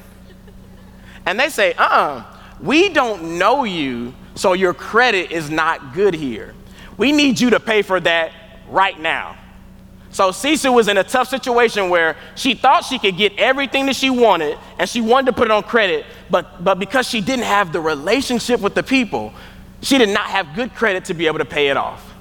And 1.26 1.40
they 1.40 1.48
say, 1.48 1.72
Uh 1.74 1.83
uh-uh, 1.83 1.96
uh 1.96 2.24
we 2.61 2.88
don't 2.88 3.38
know 3.38 3.64
you, 3.64 4.14
so 4.35 4.52
your 4.52 4.74
credit 4.74 5.30
is 5.30 5.50
not 5.50 5.92
good 5.92 6.14
here. 6.14 6.54
We 6.96 7.12
need 7.12 7.40
you 7.40 7.50
to 7.50 7.61
pay 7.61 7.83
for 7.83 7.98
that 8.00 8.33
right 8.68 8.98
now. 8.98 9.37
So 10.14 10.31
Sisu 10.31 10.72
was 10.72 10.87
in 10.87 10.96
a 10.96 11.03
tough 11.03 11.27
situation 11.27 11.90
where 11.90 12.16
she 12.37 12.55
thought 12.55 12.85
she 12.85 13.00
could 13.00 13.16
get 13.16 13.37
everything 13.37 13.87
that 13.87 13.96
she 13.96 14.11
wanted 14.11 14.57
and 14.79 14.88
she 14.88 15.00
wanted 15.00 15.27
to 15.27 15.33
put 15.33 15.48
it 15.48 15.50
on 15.50 15.64
credit, 15.64 16.07
but, 16.31 16.62
but 16.62 16.79
because 16.79 17.09
she 17.09 17.20
didn't 17.20 17.46
have 17.46 17.72
the 17.72 17.81
relationship 17.81 18.61
with 18.61 18.77
the 18.77 18.83
people, 18.85 19.35
she 19.83 19.98
did 19.98 20.11
not 20.11 20.27
have 20.27 20.55
good 20.55 20.72
credit 20.72 21.07
to 21.07 21.14
be 21.14 21.27
able 21.27 21.40
to 21.40 21.44
pay 21.44 21.66
it 21.66 21.77
off. 21.77 22.14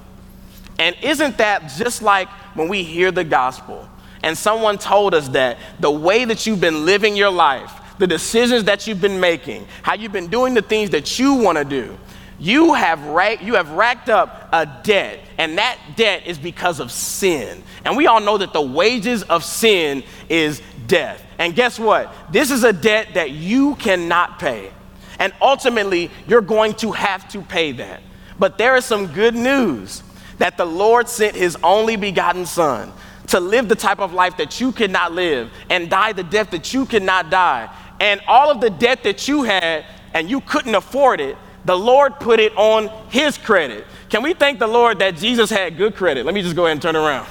And 0.80 0.96
isn't 1.04 1.38
that 1.38 1.68
just 1.78 2.02
like 2.02 2.28
when 2.56 2.68
we 2.68 2.82
hear 2.82 3.12
the 3.12 3.22
gospel 3.22 3.88
and 4.24 4.36
someone 4.36 4.76
told 4.76 5.14
us 5.14 5.28
that 5.28 5.58
the 5.78 5.92
way 5.92 6.24
that 6.24 6.48
you've 6.48 6.60
been 6.60 6.84
living 6.84 7.14
your 7.14 7.30
life, 7.30 7.70
the 8.00 8.08
decisions 8.08 8.64
that 8.64 8.88
you've 8.88 9.00
been 9.00 9.20
making, 9.20 9.68
how 9.84 9.94
you've 9.94 10.10
been 10.10 10.26
doing 10.26 10.54
the 10.54 10.62
things 10.62 10.90
that 10.90 11.20
you 11.20 11.34
want 11.34 11.58
to 11.58 11.64
do, 11.64 11.96
you 12.44 12.74
have, 12.74 13.02
ra- 13.06 13.36
you 13.40 13.54
have 13.54 13.70
racked 13.70 14.10
up 14.10 14.50
a 14.52 14.66
debt, 14.82 15.20
and 15.38 15.56
that 15.56 15.78
debt 15.96 16.26
is 16.26 16.38
because 16.38 16.78
of 16.78 16.92
sin. 16.92 17.62
And 17.86 17.96
we 17.96 18.06
all 18.06 18.20
know 18.20 18.36
that 18.36 18.52
the 18.52 18.60
wages 18.60 19.22
of 19.22 19.42
sin 19.42 20.02
is 20.28 20.60
death. 20.86 21.24
And 21.38 21.54
guess 21.54 21.78
what? 21.78 22.14
This 22.30 22.50
is 22.50 22.62
a 22.62 22.72
debt 22.72 23.14
that 23.14 23.30
you 23.30 23.76
cannot 23.76 24.38
pay. 24.38 24.70
And 25.18 25.32
ultimately, 25.40 26.10
you're 26.28 26.42
going 26.42 26.74
to 26.74 26.92
have 26.92 27.26
to 27.28 27.40
pay 27.40 27.72
that. 27.72 28.02
But 28.38 28.58
there 28.58 28.76
is 28.76 28.84
some 28.84 29.06
good 29.06 29.34
news 29.34 30.02
that 30.36 30.58
the 30.58 30.66
Lord 30.66 31.08
sent 31.08 31.36
his 31.36 31.56
only 31.62 31.96
begotten 31.96 32.44
Son 32.44 32.92
to 33.28 33.40
live 33.40 33.70
the 33.70 33.74
type 33.74 34.00
of 34.00 34.12
life 34.12 34.36
that 34.36 34.60
you 34.60 34.70
could 34.70 34.90
not 34.90 35.12
live 35.12 35.50
and 35.70 35.88
die 35.88 36.12
the 36.12 36.22
death 36.22 36.50
that 36.50 36.74
you 36.74 36.84
could 36.84 37.02
not 37.02 37.30
die. 37.30 37.74
And 38.00 38.20
all 38.28 38.50
of 38.50 38.60
the 38.60 38.68
debt 38.68 39.02
that 39.04 39.28
you 39.28 39.44
had 39.44 39.86
and 40.12 40.28
you 40.28 40.42
couldn't 40.42 40.74
afford 40.74 41.22
it, 41.22 41.38
the 41.64 41.76
Lord 41.76 42.18
put 42.20 42.40
it 42.40 42.56
on 42.56 42.88
his 43.10 43.38
credit. 43.38 43.86
Can 44.08 44.22
we 44.22 44.34
thank 44.34 44.58
the 44.58 44.66
Lord 44.66 44.98
that 44.98 45.16
Jesus 45.16 45.50
had 45.50 45.76
good 45.76 45.94
credit? 45.94 46.26
Let 46.26 46.34
me 46.34 46.42
just 46.42 46.56
go 46.56 46.66
ahead 46.66 46.72
and 46.72 46.82
turn 46.82 46.96
around. 46.96 47.26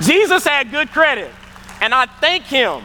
Jesus 0.00 0.44
had 0.44 0.70
good 0.70 0.90
credit. 0.90 1.30
And 1.80 1.94
I 1.94 2.06
thank 2.06 2.44
him 2.44 2.82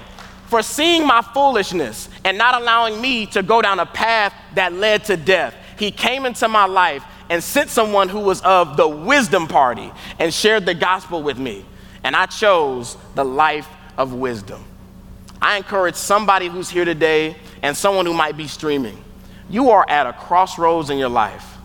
for 0.47 0.61
seeing 0.61 1.05
my 1.05 1.21
foolishness 1.21 2.09
and 2.23 2.37
not 2.37 2.61
allowing 2.61 3.01
me 3.01 3.25
to 3.27 3.43
go 3.43 3.61
down 3.61 3.79
a 3.79 3.85
path 3.85 4.33
that 4.53 4.73
led 4.73 5.03
to 5.05 5.17
death. 5.17 5.55
He 5.77 5.91
came 5.91 6.25
into 6.25 6.47
my 6.47 6.65
life 6.65 7.03
and 7.29 7.43
sent 7.43 7.69
someone 7.69 8.07
who 8.07 8.19
was 8.19 8.41
of 8.41 8.77
the 8.77 8.87
wisdom 8.87 9.47
party 9.47 9.91
and 10.19 10.33
shared 10.33 10.65
the 10.65 10.73
gospel 10.73 11.23
with 11.23 11.37
me. 11.37 11.65
And 12.03 12.15
I 12.15 12.27
chose 12.27 12.97
the 13.15 13.25
life 13.25 13.67
of 13.97 14.13
wisdom. 14.13 14.63
I 15.41 15.57
encourage 15.57 15.95
somebody 15.95 16.47
who's 16.47 16.69
here 16.69 16.85
today 16.85 17.35
and 17.61 17.75
someone 17.75 18.05
who 18.05 18.13
might 18.13 18.37
be 18.37 18.47
streaming. 18.47 19.03
You 19.49 19.69
are 19.69 19.85
at 19.87 20.07
a 20.07 20.13
crossroads 20.13 20.89
in 20.89 20.97
your 20.97 21.09
life. 21.09 21.57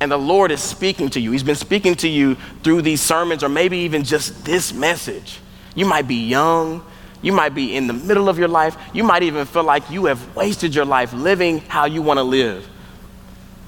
And 0.00 0.10
the 0.10 0.18
Lord 0.18 0.50
is 0.50 0.60
speaking 0.60 1.10
to 1.10 1.20
you. 1.20 1.30
He's 1.30 1.44
been 1.44 1.54
speaking 1.54 1.94
to 1.96 2.08
you 2.08 2.34
through 2.64 2.82
these 2.82 3.00
sermons 3.00 3.44
or 3.44 3.48
maybe 3.48 3.78
even 3.78 4.02
just 4.02 4.44
this 4.44 4.72
message. 4.72 5.38
You 5.76 5.86
might 5.86 6.08
be 6.08 6.26
young. 6.26 6.84
You 7.22 7.32
might 7.32 7.54
be 7.54 7.76
in 7.76 7.86
the 7.86 7.92
middle 7.92 8.28
of 8.28 8.36
your 8.38 8.48
life. 8.48 8.76
You 8.92 9.04
might 9.04 9.22
even 9.22 9.46
feel 9.46 9.62
like 9.62 9.88
you 9.90 10.06
have 10.06 10.34
wasted 10.34 10.74
your 10.74 10.84
life 10.84 11.12
living 11.12 11.58
how 11.60 11.84
you 11.84 12.02
want 12.02 12.18
to 12.18 12.24
live. 12.24 12.68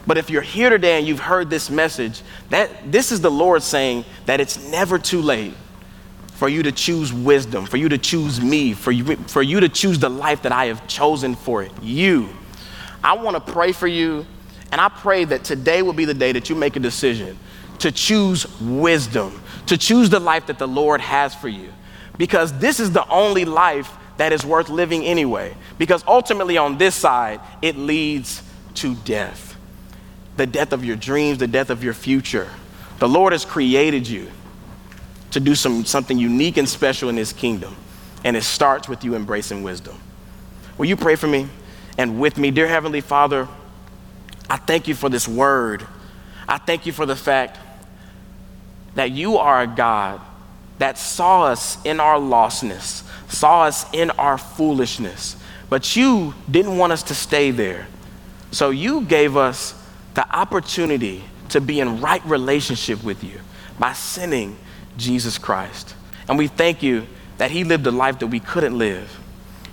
But 0.07 0.19
if 0.19 0.29
you're 0.29 0.43
here 0.43 0.71
today 0.71 0.99
and 0.99 1.07
you've 1.07 1.21
heard 1.21 1.49
this 1.49 1.71
message, 1.71 2.23
that 2.51 2.91
this 2.91 3.13
is 3.13 3.21
the 3.21 3.31
Lord 3.31 3.63
saying 3.63 4.05
that 4.27 4.41
it's 4.41 4.69
never 4.69 4.99
too 4.99 5.23
late 5.23 5.55
for 6.35 6.49
you 6.49 6.65
to 6.65 6.73
choose 6.73 7.13
wisdom, 7.13 7.65
for 7.65 7.77
you 7.77 7.89
to 7.89 7.97
choose 7.97 8.41
me, 8.41 8.75
for 8.75 8.91
you, 8.91 9.17
for 9.29 9.41
you 9.41 9.61
to 9.61 9.69
choose 9.69 10.01
the 10.01 10.11
life 10.11 10.43
that 10.43 10.53
I 10.53 10.67
have 10.67 10.87
chosen 10.89 11.37
for 11.37 11.69
you. 11.81 12.29
I 13.05 13.13
want 13.13 13.37
to 13.37 13.53
pray 13.53 13.73
for 13.73 13.87
you, 13.87 14.25
and 14.73 14.81
I 14.81 14.89
pray 14.89 15.25
that 15.27 15.45
today 15.45 15.83
will 15.83 15.93
be 15.93 16.07
the 16.07 16.15
day 16.15 16.33
that 16.33 16.49
you 16.49 16.57
make 16.57 16.75
a 16.75 16.81
decision 16.81 17.39
to 17.81 17.93
choose 17.93 18.47
wisdom, 18.61 19.43
to 19.67 19.77
choose 19.77 20.09
the 20.09 20.21
life 20.21 20.47
that 20.47 20.59
the 20.59 20.67
Lord 20.67 21.03
has 21.03 21.35
for 21.35 21.49
you. 21.49 21.71
Because 22.17 22.59
this 22.59 22.81
is 22.81 22.93
the 22.93 23.07
only 23.09 23.45
life 23.45 23.93
that 24.17 24.33
is 24.33 24.47
worth 24.47 24.71
living 24.71 25.05
anyway. 25.05 25.55
Because 25.77 26.03
ultimately, 26.07 26.57
on 26.57 26.79
this 26.79 26.95
side, 26.95 27.41
it 27.61 27.77
leads 27.77 28.43
to 28.77 28.95
death 28.95 29.51
the 30.37 30.47
death 30.47 30.73
of 30.73 30.85
your 30.85 30.97
dreams, 30.97 31.39
the 31.39 31.47
death 31.47 31.71
of 31.71 31.85
your 31.85 31.95
future. 31.95 32.51
The 32.99 33.09
Lord 33.09 33.33
has 33.33 33.45
created 33.45 34.09
you 34.09 34.31
to 35.31 35.41
do 35.41 35.55
some, 35.55 35.85
something 35.85 36.19
unique 36.19 36.57
and 36.57 36.69
special 36.69 37.09
in 37.09 37.17
His 37.17 37.33
kingdom, 37.33 37.77
and 38.25 38.37
it 38.37 38.43
starts 38.43 38.89
with 38.89 39.05
you 39.05 39.15
embracing 39.15 39.63
wisdom. 39.63 39.97
Will 40.79 40.87
you 40.87 40.97
pray 40.97 41.15
for 41.15 41.27
me 41.27 41.49
and 41.99 42.21
with 42.21 42.39
me? 42.39 42.51
Dear 42.51 42.69
Heavenly 42.69 43.01
Father, 43.01 43.49
I 44.49 44.57
thank 44.57 44.89
you 44.89 44.95
for 44.95 45.09
this 45.09 45.27
word. 45.27 45.87
I 46.49 46.59
thank 46.59 46.87
you 46.87 46.93
for 46.93 47.07
the 47.07 47.17
fact 47.17 47.59
that 48.95 49.11
you 49.11 49.39
are 49.39 49.63
a 49.63 49.67
God 49.67 50.21
that 50.79 50.99
saw 50.99 51.45
us 51.45 51.83
in 51.85 52.01
our 52.01 52.19
lostness, 52.19 53.03
saw 53.29 53.65
us 53.65 53.87
in 53.93 54.11
our 54.13 54.39
foolishness, 54.39 55.37
but 55.69 55.97
you 55.97 56.35
didn't 56.51 56.77
want 56.77 56.93
us 56.93 57.03
to 57.05 57.15
stay 57.15 57.51
there. 57.51 57.87
So 58.51 58.71
you 58.71 59.03
gave 59.03 59.37
us 59.37 59.75
the 60.15 60.29
opportunity 60.37 61.25
to 61.49 61.61
be 61.61 61.81
in 61.81 62.01
right 62.01 62.25
relationship 62.25 63.03
with 63.03 63.25
you 63.25 63.41
by 63.79 63.93
sending 63.93 64.57
Jesus 64.97 65.39
Christ. 65.39 65.95
And 66.29 66.39
we 66.39 66.47
thank 66.47 66.83
you 66.83 67.07
that 67.39 67.51
he 67.51 67.65
lived 67.65 67.87
a 67.87 67.91
life 67.91 68.21
that 68.21 68.29
we 68.29 68.41
couldn't 68.41 68.79
live 68.79 69.19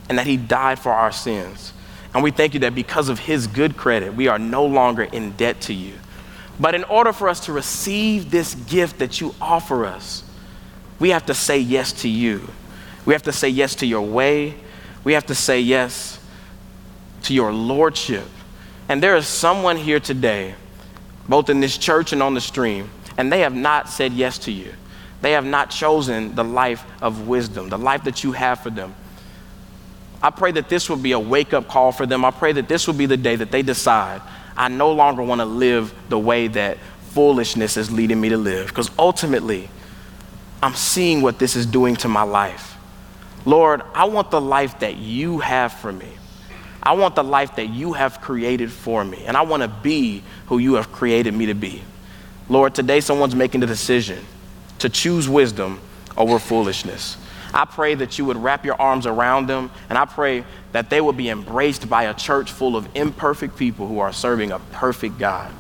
and 0.10 0.18
that 0.18 0.28
he 0.28 0.38
died 0.38 0.80
for 0.80 0.92
our 0.92 1.12
sins. 1.12 1.74
And 2.14 2.24
we 2.24 2.32
thank 2.32 2.54
you 2.54 2.60
that 2.62 2.76
because 2.76 3.10
of 3.10 3.20
his 3.20 3.48
good 3.48 3.78
credit, 3.78 4.14
we 4.14 4.28
are 4.28 4.40
no 4.40 4.66
longer 4.66 5.04
in 5.04 5.32
debt 5.32 5.62
to 5.62 5.74
you. 5.74 5.94
But 6.60 6.76
in 6.76 6.84
order 6.86 7.14
for 7.14 7.30
us 7.30 7.46
to 7.46 7.54
receive 7.54 8.32
this 8.32 8.54
gift 8.54 9.00
that 9.00 9.22
you 9.22 9.34
offer 9.42 9.86
us, 9.86 10.24
we 11.00 11.10
have 11.10 11.26
to 11.28 11.34
say 11.34 11.58
yes 11.58 11.94
to 12.02 12.10
you. 12.10 12.48
We 13.06 13.14
have 13.14 13.24
to 13.24 13.32
say 13.32 13.50
yes 13.50 13.76
to 13.76 13.86
your 13.86 14.02
way. 14.02 14.56
We 15.04 15.14
have 15.14 15.26
to 15.28 15.36
say 15.36 15.62
yes 15.62 16.20
to 17.24 17.34
your 17.34 17.52
lordship. 17.52 18.28
And 18.90 19.02
there 19.02 19.16
is 19.16 19.28
someone 19.28 19.78
here 19.78 20.00
today, 20.00 20.56
both 21.28 21.50
in 21.50 21.60
this 21.60 21.78
church 21.78 22.14
and 22.14 22.22
on 22.22 22.34
the 22.34 22.42
stream, 22.42 22.90
and 23.18 23.32
they 23.32 23.40
have 23.40 23.56
not 23.56 23.90
said 23.90 24.14
yes 24.14 24.38
to 24.40 24.52
you. 24.52 24.74
They 25.22 25.32
have 25.32 25.46
not 25.46 25.70
chosen 25.70 26.36
the 26.36 26.44
life 26.44 26.84
of 27.02 27.28
wisdom, 27.28 27.70
the 27.70 27.78
life 27.78 28.04
that 28.04 28.24
you 28.24 28.34
have 28.34 28.60
for 28.60 28.70
them. 28.70 28.94
I 30.24 30.30
pray 30.30 30.52
that 30.52 30.70
this 30.70 30.90
will 30.90 30.98
be 30.98 31.14
a 31.14 31.20
wake 31.20 31.54
up 31.54 31.68
call 31.68 31.92
for 31.92 32.06
them. 32.06 32.24
I 32.24 32.32
pray 32.32 32.52
that 32.54 32.68
this 32.68 32.88
will 32.88 32.94
be 32.94 33.06
the 33.06 33.18
day 33.18 33.36
that 33.36 33.52
they 33.52 33.62
decide, 33.62 34.22
I 34.56 34.68
no 34.68 34.92
longer 34.92 35.24
want 35.24 35.40
to 35.40 35.46
live 35.46 35.94
the 36.10 36.20
way 36.20 36.48
that 36.48 36.78
foolishness 37.10 37.78
is 37.78 37.92
leading 37.92 38.22
me 38.22 38.30
to 38.30 38.38
live. 38.38 38.68
Because 38.68 38.92
ultimately, 39.00 39.70
I'm 40.62 40.76
seeing 40.76 41.22
what 41.22 41.40
this 41.40 41.56
is 41.56 41.66
doing 41.66 41.96
to 41.98 42.08
my 42.08 42.24
life. 42.24 42.78
Lord, 43.46 43.82
I 43.96 44.06
want 44.06 44.30
the 44.30 44.42
life 44.42 44.80
that 44.80 44.98
you 44.98 45.40
have 45.40 45.74
for 45.74 45.92
me. 45.92 46.08
I 46.84 46.94
want 46.94 47.16
the 47.16 47.24
life 47.24 47.56
that 47.56 47.70
you 47.70 47.94
have 47.94 48.22
created 48.22 48.72
for 48.72 49.04
me, 49.04 49.24
and 49.26 49.38
I 49.38 49.42
want 49.42 49.62
to 49.62 49.68
be 49.68 50.24
who 50.48 50.58
you 50.58 50.76
have 50.76 50.92
created 50.92 51.34
me 51.34 51.48
to 51.48 51.54
be. 51.54 51.82
Lord, 52.50 52.74
today 52.74 53.02
someone's 53.02 53.36
making 53.36 53.62
the 53.62 53.68
decision 53.68 54.20
to 54.80 54.90
choose 54.90 55.30
wisdom 55.30 55.80
over 56.18 56.40
foolishness. 56.40 57.18
I 57.54 57.66
pray 57.66 57.96
that 57.96 58.18
you 58.18 58.26
would 58.26 58.38
wrap 58.38 58.66
your 58.66 58.80
arms 58.82 59.06
around 59.06 59.48
them, 59.48 59.72
and 59.90 59.98
I 59.98 60.06
pray 60.06 60.46
that 60.72 60.90
they 60.90 61.02
will 61.02 61.14
be 61.14 61.30
embraced 61.30 61.90
by 61.90 62.04
a 62.04 62.14
church 62.14 62.52
full 62.52 62.76
of 62.76 62.88
imperfect 62.96 63.58
people 63.58 63.88
who 63.88 64.00
are 64.00 64.14
serving 64.14 64.52
a 64.52 64.60
perfect 64.72 65.18
God, 65.18 65.52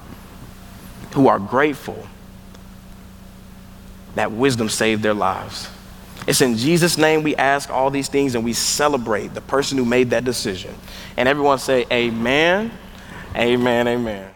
who 1.13 1.27
are 1.27 1.39
grateful 1.39 2.07
that 4.15 4.31
wisdom 4.31 4.69
saved 4.69 5.03
their 5.03 5.13
lives. 5.13 5.69
It's 6.27 6.41
in 6.41 6.55
Jesus' 6.55 6.97
name 6.97 7.23
we 7.23 7.35
ask 7.35 7.69
all 7.69 7.89
these 7.89 8.07
things 8.07 8.35
and 8.35 8.43
we 8.43 8.53
celebrate 8.53 9.33
the 9.33 9.41
person 9.41 9.77
who 9.77 9.85
made 9.85 10.11
that 10.11 10.23
decision. 10.23 10.73
And 11.17 11.27
everyone 11.27 11.57
say, 11.57 11.85
Amen, 11.91 12.71
Amen, 13.35 13.87
Amen. 13.87 14.29